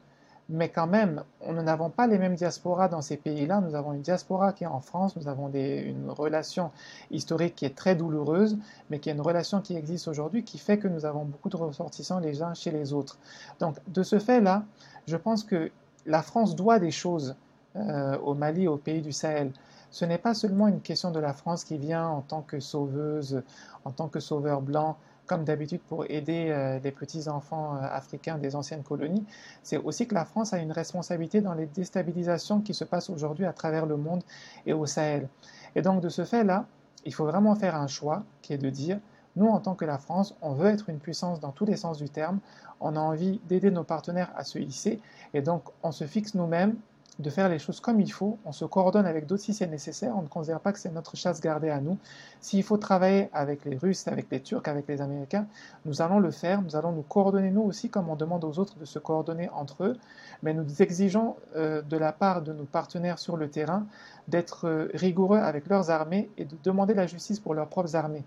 [0.50, 3.62] mais quand même, nous n'avons pas les mêmes diasporas dans ces pays-là.
[3.62, 6.72] Nous avons une diaspora qui est en France, nous avons une relation
[7.12, 8.58] historique qui est très douloureuse,
[8.89, 11.58] mais qui est une relation qui existe aujourd'hui, qui fait que nous avons beaucoup de
[11.58, 13.18] ressortissants les uns chez les autres.
[13.60, 14.64] Donc, de ce fait-là,
[15.08, 15.72] je pense que
[16.06, 17.36] la France doit des choses
[17.76, 19.52] euh, au Mali, au pays du Sahel.
[19.91, 23.44] Ce n'est pas seulement une question de la France qui vient en tant que sauveuse,
[23.86, 28.55] en tant que sauveur blanc, comme d'habitude pour aider euh, les petits-enfants euh, africains des
[28.55, 29.26] anciennes colonies,
[29.61, 33.45] c'est aussi que la France a une responsabilité dans les déstabilisations qui se passent aujourd'hui
[33.45, 34.24] à travers le monde
[34.65, 35.30] et au Sahel.
[35.76, 36.65] Et donc de ce fait-là,
[37.05, 38.99] il faut vraiment faire un choix qui est de dire,
[39.36, 41.97] nous en tant que la France, on veut être une puissance dans tous les sens
[41.97, 42.39] du terme,
[42.80, 44.99] on a envie d'aider nos partenaires à se hisser,
[45.34, 46.76] et donc on se fixe nous-mêmes
[47.20, 50.18] de faire les choses comme il faut, on se coordonne avec d'autres si c'est nécessaire,
[50.18, 51.97] on ne considère pas que c'est notre chasse gardée à nous.
[52.41, 55.45] S'il faut travailler avec les Russes, avec les Turcs, avec les Américains,
[55.86, 58.80] nous allons le faire, nous allons nous coordonner nous aussi comme on demande aux autres
[58.80, 59.97] de se coordonner entre eux,
[60.41, 63.86] mais nous exigeons euh, de la part de nos partenaires sur le terrain
[64.28, 68.24] d'être euh, rigoureux avec leurs armées et de demander la justice pour leurs propres armées.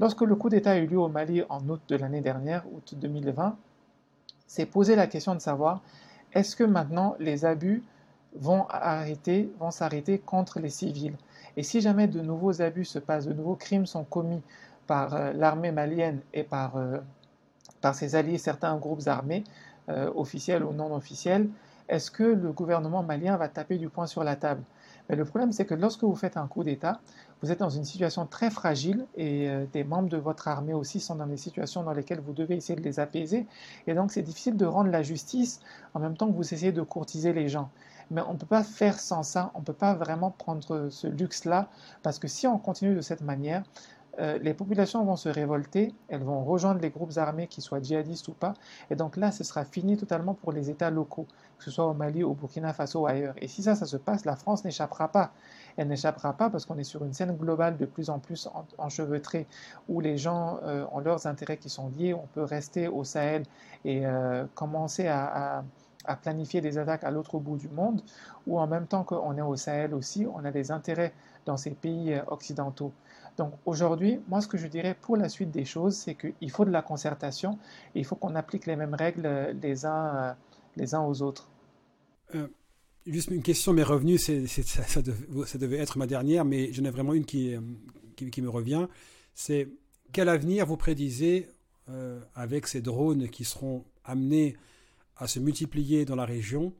[0.00, 2.94] Lorsque le coup d'État a eu lieu au Mali en août de l'année dernière, août
[2.96, 3.56] 2020,
[4.48, 5.82] c'est poser la question de savoir
[6.32, 7.84] est-ce que maintenant les abus
[8.34, 11.16] vont arrêter, vont s'arrêter contre les civils.
[11.56, 14.42] Et si jamais de nouveaux abus se passent, de nouveaux crimes sont commis
[14.86, 16.98] par euh, l'armée malienne et par, euh,
[17.80, 19.44] par ses alliés, certains groupes armés,
[19.88, 21.48] euh, officiels ou non officiels,
[21.88, 24.62] est-ce que le gouvernement malien va taper du poing sur la table?
[25.08, 26.98] Mais le problème, c'est que lorsque vous faites un coup d'État,
[27.42, 31.16] vous êtes dans une situation très fragile et des membres de votre armée aussi sont
[31.16, 33.46] dans des situations dans lesquelles vous devez essayer de les apaiser.
[33.86, 35.60] Et donc, c'est difficile de rendre la justice
[35.92, 37.68] en même temps que vous essayez de courtiser les gens.
[38.10, 41.06] Mais on ne peut pas faire sans ça, on ne peut pas vraiment prendre ce
[41.06, 41.68] luxe-là,
[42.02, 43.62] parce que si on continue de cette manière,
[44.20, 48.28] euh, les populations vont se révolter, elles vont rejoindre les groupes armés, qu'ils soient djihadistes
[48.28, 48.54] ou pas,
[48.90, 51.26] et donc là, ce sera fini totalement pour les États locaux,
[51.58, 53.34] que ce soit au Mali, au Burkina Faso ou ailleurs.
[53.38, 55.32] Et si ça, ça se passe, la France n'échappera pas.
[55.76, 58.48] Elle n'échappera pas parce qu'on est sur une scène globale de plus en plus
[58.78, 59.46] enchevêtrée,
[59.88, 63.44] où les gens euh, ont leurs intérêts qui sont liés, on peut rester au Sahel
[63.84, 65.64] et euh, commencer à
[66.16, 68.02] planifier des attaques à l'autre bout du monde,
[68.46, 71.12] ou en même temps qu'on est au Sahel aussi, on a des intérêts
[71.46, 72.92] dans ces pays euh, occidentaux.
[73.36, 76.64] Donc aujourd'hui, moi ce que je dirais pour la suite des choses, c'est qu'il faut
[76.64, 77.58] de la concertation,
[77.94, 80.32] et il faut qu'on applique les mêmes règles euh, les uns, euh,
[80.76, 81.48] les uns aux autres.
[83.06, 87.14] juste une question m'est revenue, c'est, ça, devait, être ma dernière, mais j'en ai vraiment
[87.14, 87.54] une qui,
[88.16, 88.86] qui, me revient.
[89.34, 89.68] C'est
[90.12, 91.48] quel avenir vous prédisez
[92.34, 94.56] avec ces drones qui seront amenés
[95.16, 96.72] à se multiplier dans la région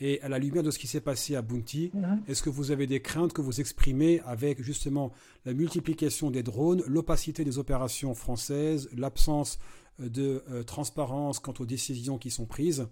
[0.00, 1.92] et à la lumière de ce qui s'est passé à Bounty,
[2.26, 5.12] est-ce que vous avez des craintes que vous exprimez avec justement
[5.44, 9.58] la multiplication des drones, l'opacité des opérations françaises, l'absence
[10.00, 12.88] euh, de euh, transparence quant aux décisions qui sont prises?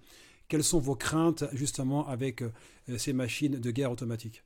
[0.49, 2.51] Quelles sont vos craintes justement avec euh,
[2.99, 4.45] ces machines de guerre automatique?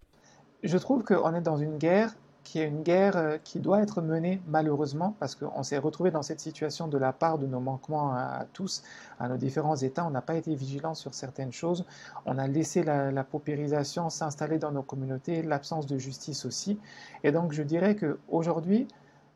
[0.62, 2.14] Je trouve qu'on est dans une guerre
[2.45, 6.22] qui est une guerre euh, qui doit être menée malheureusement parce qu'on s'est retrouvé dans
[6.22, 8.82] cette situation de la part de nos manquements à, tous,
[9.18, 10.07] à nos différents États.
[10.07, 11.84] On n'a pas été vigilant sur certaines choses.
[12.26, 16.78] On a laissé la, paupérisation s'installer dans nos communautés, l'absence de justice aussi.
[17.24, 18.88] Et donc je dirais qu'aujourd'hui,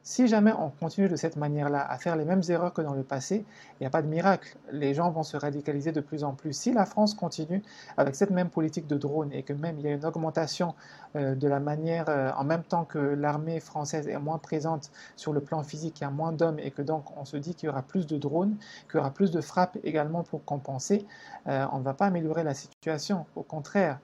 [0.08, 3.02] Si jamais on continue de cette manière-là à faire les mêmes erreurs que dans le
[3.02, 4.56] passé, il n'y a pas de miracle.
[4.70, 6.52] Les gens vont se radicaliser de plus en plus.
[6.52, 7.60] Si la France continue
[7.96, 10.76] avec cette même politique de drone et que même il y a une augmentation
[11.16, 15.32] euh, de la manière, euh, en même temps que l'armée française est moins présente sur
[15.32, 17.66] le plan physique, il y a moins d'hommes et que donc on se dit qu'il
[17.66, 18.54] y aura plus de drones,
[18.88, 21.04] qu'il y aura plus de frappes également pour compenser,
[21.48, 23.26] euh, on ne va pas améliorer la situation.
[23.34, 23.98] Au contraire,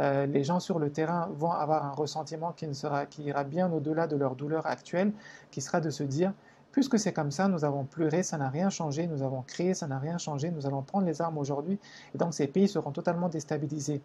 [0.00, 2.66] euh, les gens sur le terrain vont avoir un ressentiment qui,
[3.10, 5.12] qui ira bien au-delà de leur douleur actuelle,
[5.50, 6.32] qui sera de se dire,
[6.72, 9.86] puisque c'est comme ça, nous avons pleuré, ça n'a rien changé, nous avons crié, ça
[9.86, 11.78] n'a rien changé, nous allons prendre les armes aujourd'hui,
[12.14, 14.00] et donc ces pays seront totalement déstabilisés.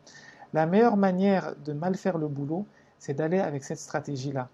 [0.53, 2.65] La meilleure manière de mal faire le boulot,
[2.99, 4.49] c'est d'aller avec cette stratégie-là.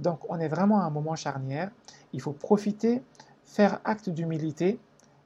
[0.00, 1.70] Donc on est vraiment à un moment charnière,
[2.12, 3.02] il faut profiter,
[3.46, 4.78] faire acte d'humilité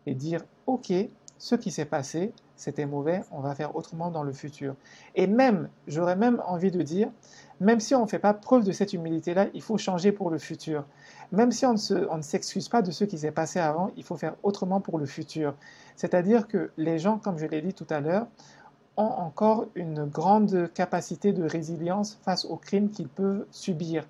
[0.07, 0.93] et dire, OK,
[1.39, 4.75] ce qui s'est passé, c'était mauvais, on va faire autrement dans le futur.
[5.15, 7.11] Et même, j'aurais même envie de dire,
[7.61, 10.39] même si on ne fait pas preuve de cette humilité-là, il faut changer pour le
[10.39, 10.85] futur.
[11.33, 14.35] Même si on ne, s'excuse pas de ce qui s'est passé avant, il faut faire
[14.43, 15.55] autrement pour le futur.
[15.97, 18.27] C'est-à-dire que les gens, comme je l'ai dit tout à l'heure,
[18.97, 24.07] ont encore une grande capacité de résilience face aux crimes qu'ils peuvent subir.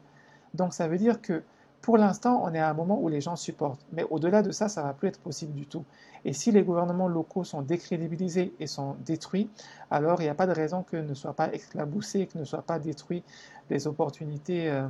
[0.55, 1.43] Donc ça veut dire que
[1.87, 3.87] pour l'instant, on est à un moment où les gens supportent.
[3.93, 5.85] Mais au-delà de ça, ça ne va plus être possible du tout.
[6.25, 9.49] Et si les gouvernements locaux sont décrédibilisés et sont détruits,
[9.89, 12.63] alors il n'y a pas de raison que ne soient pas éclaboussés, que ne soient
[12.63, 13.23] pas détruits
[13.71, 14.89] les opportunités euh,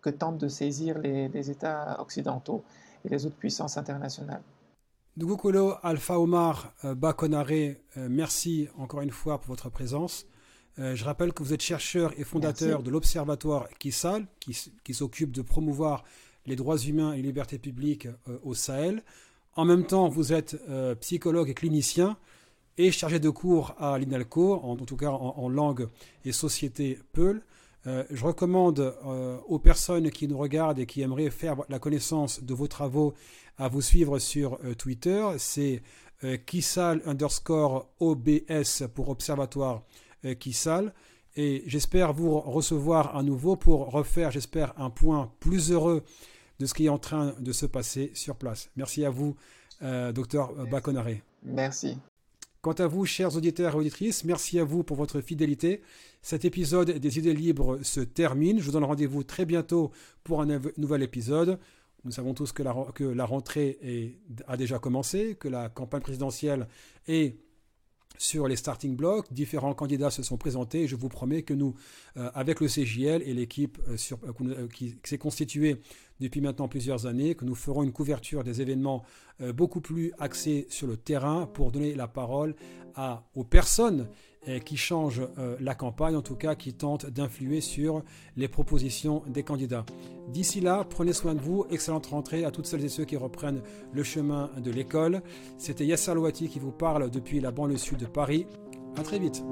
[0.00, 2.64] que tentent de saisir les, États occidentaux
[3.04, 4.40] et les autres puissances internationales.
[5.82, 10.24] Alpha Omar euh, Bakonare, euh, merci encore une fois pour votre présence.
[10.78, 15.42] Euh, je rappelle que vous êtes chercheur et fondateur de l'Observatoire Kissal, qui, s'occupe de
[15.42, 16.04] promouvoir
[16.46, 19.02] les droits humains et les libertés publiques euh, au Sahel.
[19.56, 22.16] En même temps, vous êtes euh, psychologue et clinicien
[22.76, 25.88] et chargé de cours à l'INALCO, en, tout cas en, langue
[26.24, 27.42] et société Peul.
[27.84, 28.94] je recommande
[29.48, 33.14] aux personnes qui nous regardent et qui aimeraient faire la connaissance de vos travaux
[33.56, 35.26] à vous suivre sur Twitter.
[35.38, 35.82] C'est
[36.46, 39.82] Kissal underscore OBS pour Observatoire
[40.38, 40.92] qui sale.
[41.36, 46.02] Et j'espère vous recevoir à nouveau pour refaire, j'espère, un point plus heureux
[46.58, 48.70] de ce qui est en train de se passer sur place.
[48.76, 49.36] Merci à vous,
[49.82, 51.22] euh, docteur Baconaré.
[51.44, 51.96] Merci.
[52.60, 55.80] Quant à vous, chers auditeurs et auditrices, merci à vous pour votre fidélité.
[56.22, 58.58] Cet épisode des idées libres se termine.
[58.58, 59.92] Je vous donne rendez-vous très bientôt
[60.24, 61.60] pour un nouvel épisode.
[62.04, 66.00] Nous savons tous que la, que la rentrée est, a déjà commencé, que la campagne
[66.00, 66.66] présidentielle
[67.06, 67.36] est
[68.18, 69.32] sur les starting blocks.
[69.32, 71.74] Différents candidats se sont présentés je vous promets que nous,
[72.16, 73.96] euh, avec le CJL et l'équipe euh,
[74.42, 75.80] euh, qui, s'est constituée
[76.20, 79.04] depuis maintenant plusieurs années, que nous ferons une couverture des événements
[79.54, 82.56] beaucoup plus axée sur le terrain pour donner la parole
[83.36, 84.08] aux personnes
[84.64, 85.22] qui changent
[85.60, 88.02] la campagne, en tout cas qui tentent d'influer sur
[88.36, 89.84] les propositions des candidats.
[90.28, 93.62] D'ici là, prenez soin de vous, excellente rentrée à toutes celles et ceux qui reprennent
[93.92, 95.22] le chemin de l'école.
[95.58, 98.46] C'était Yasser Louati qui vous parle depuis la banlieue sud de Paris.
[98.96, 99.42] A très vite.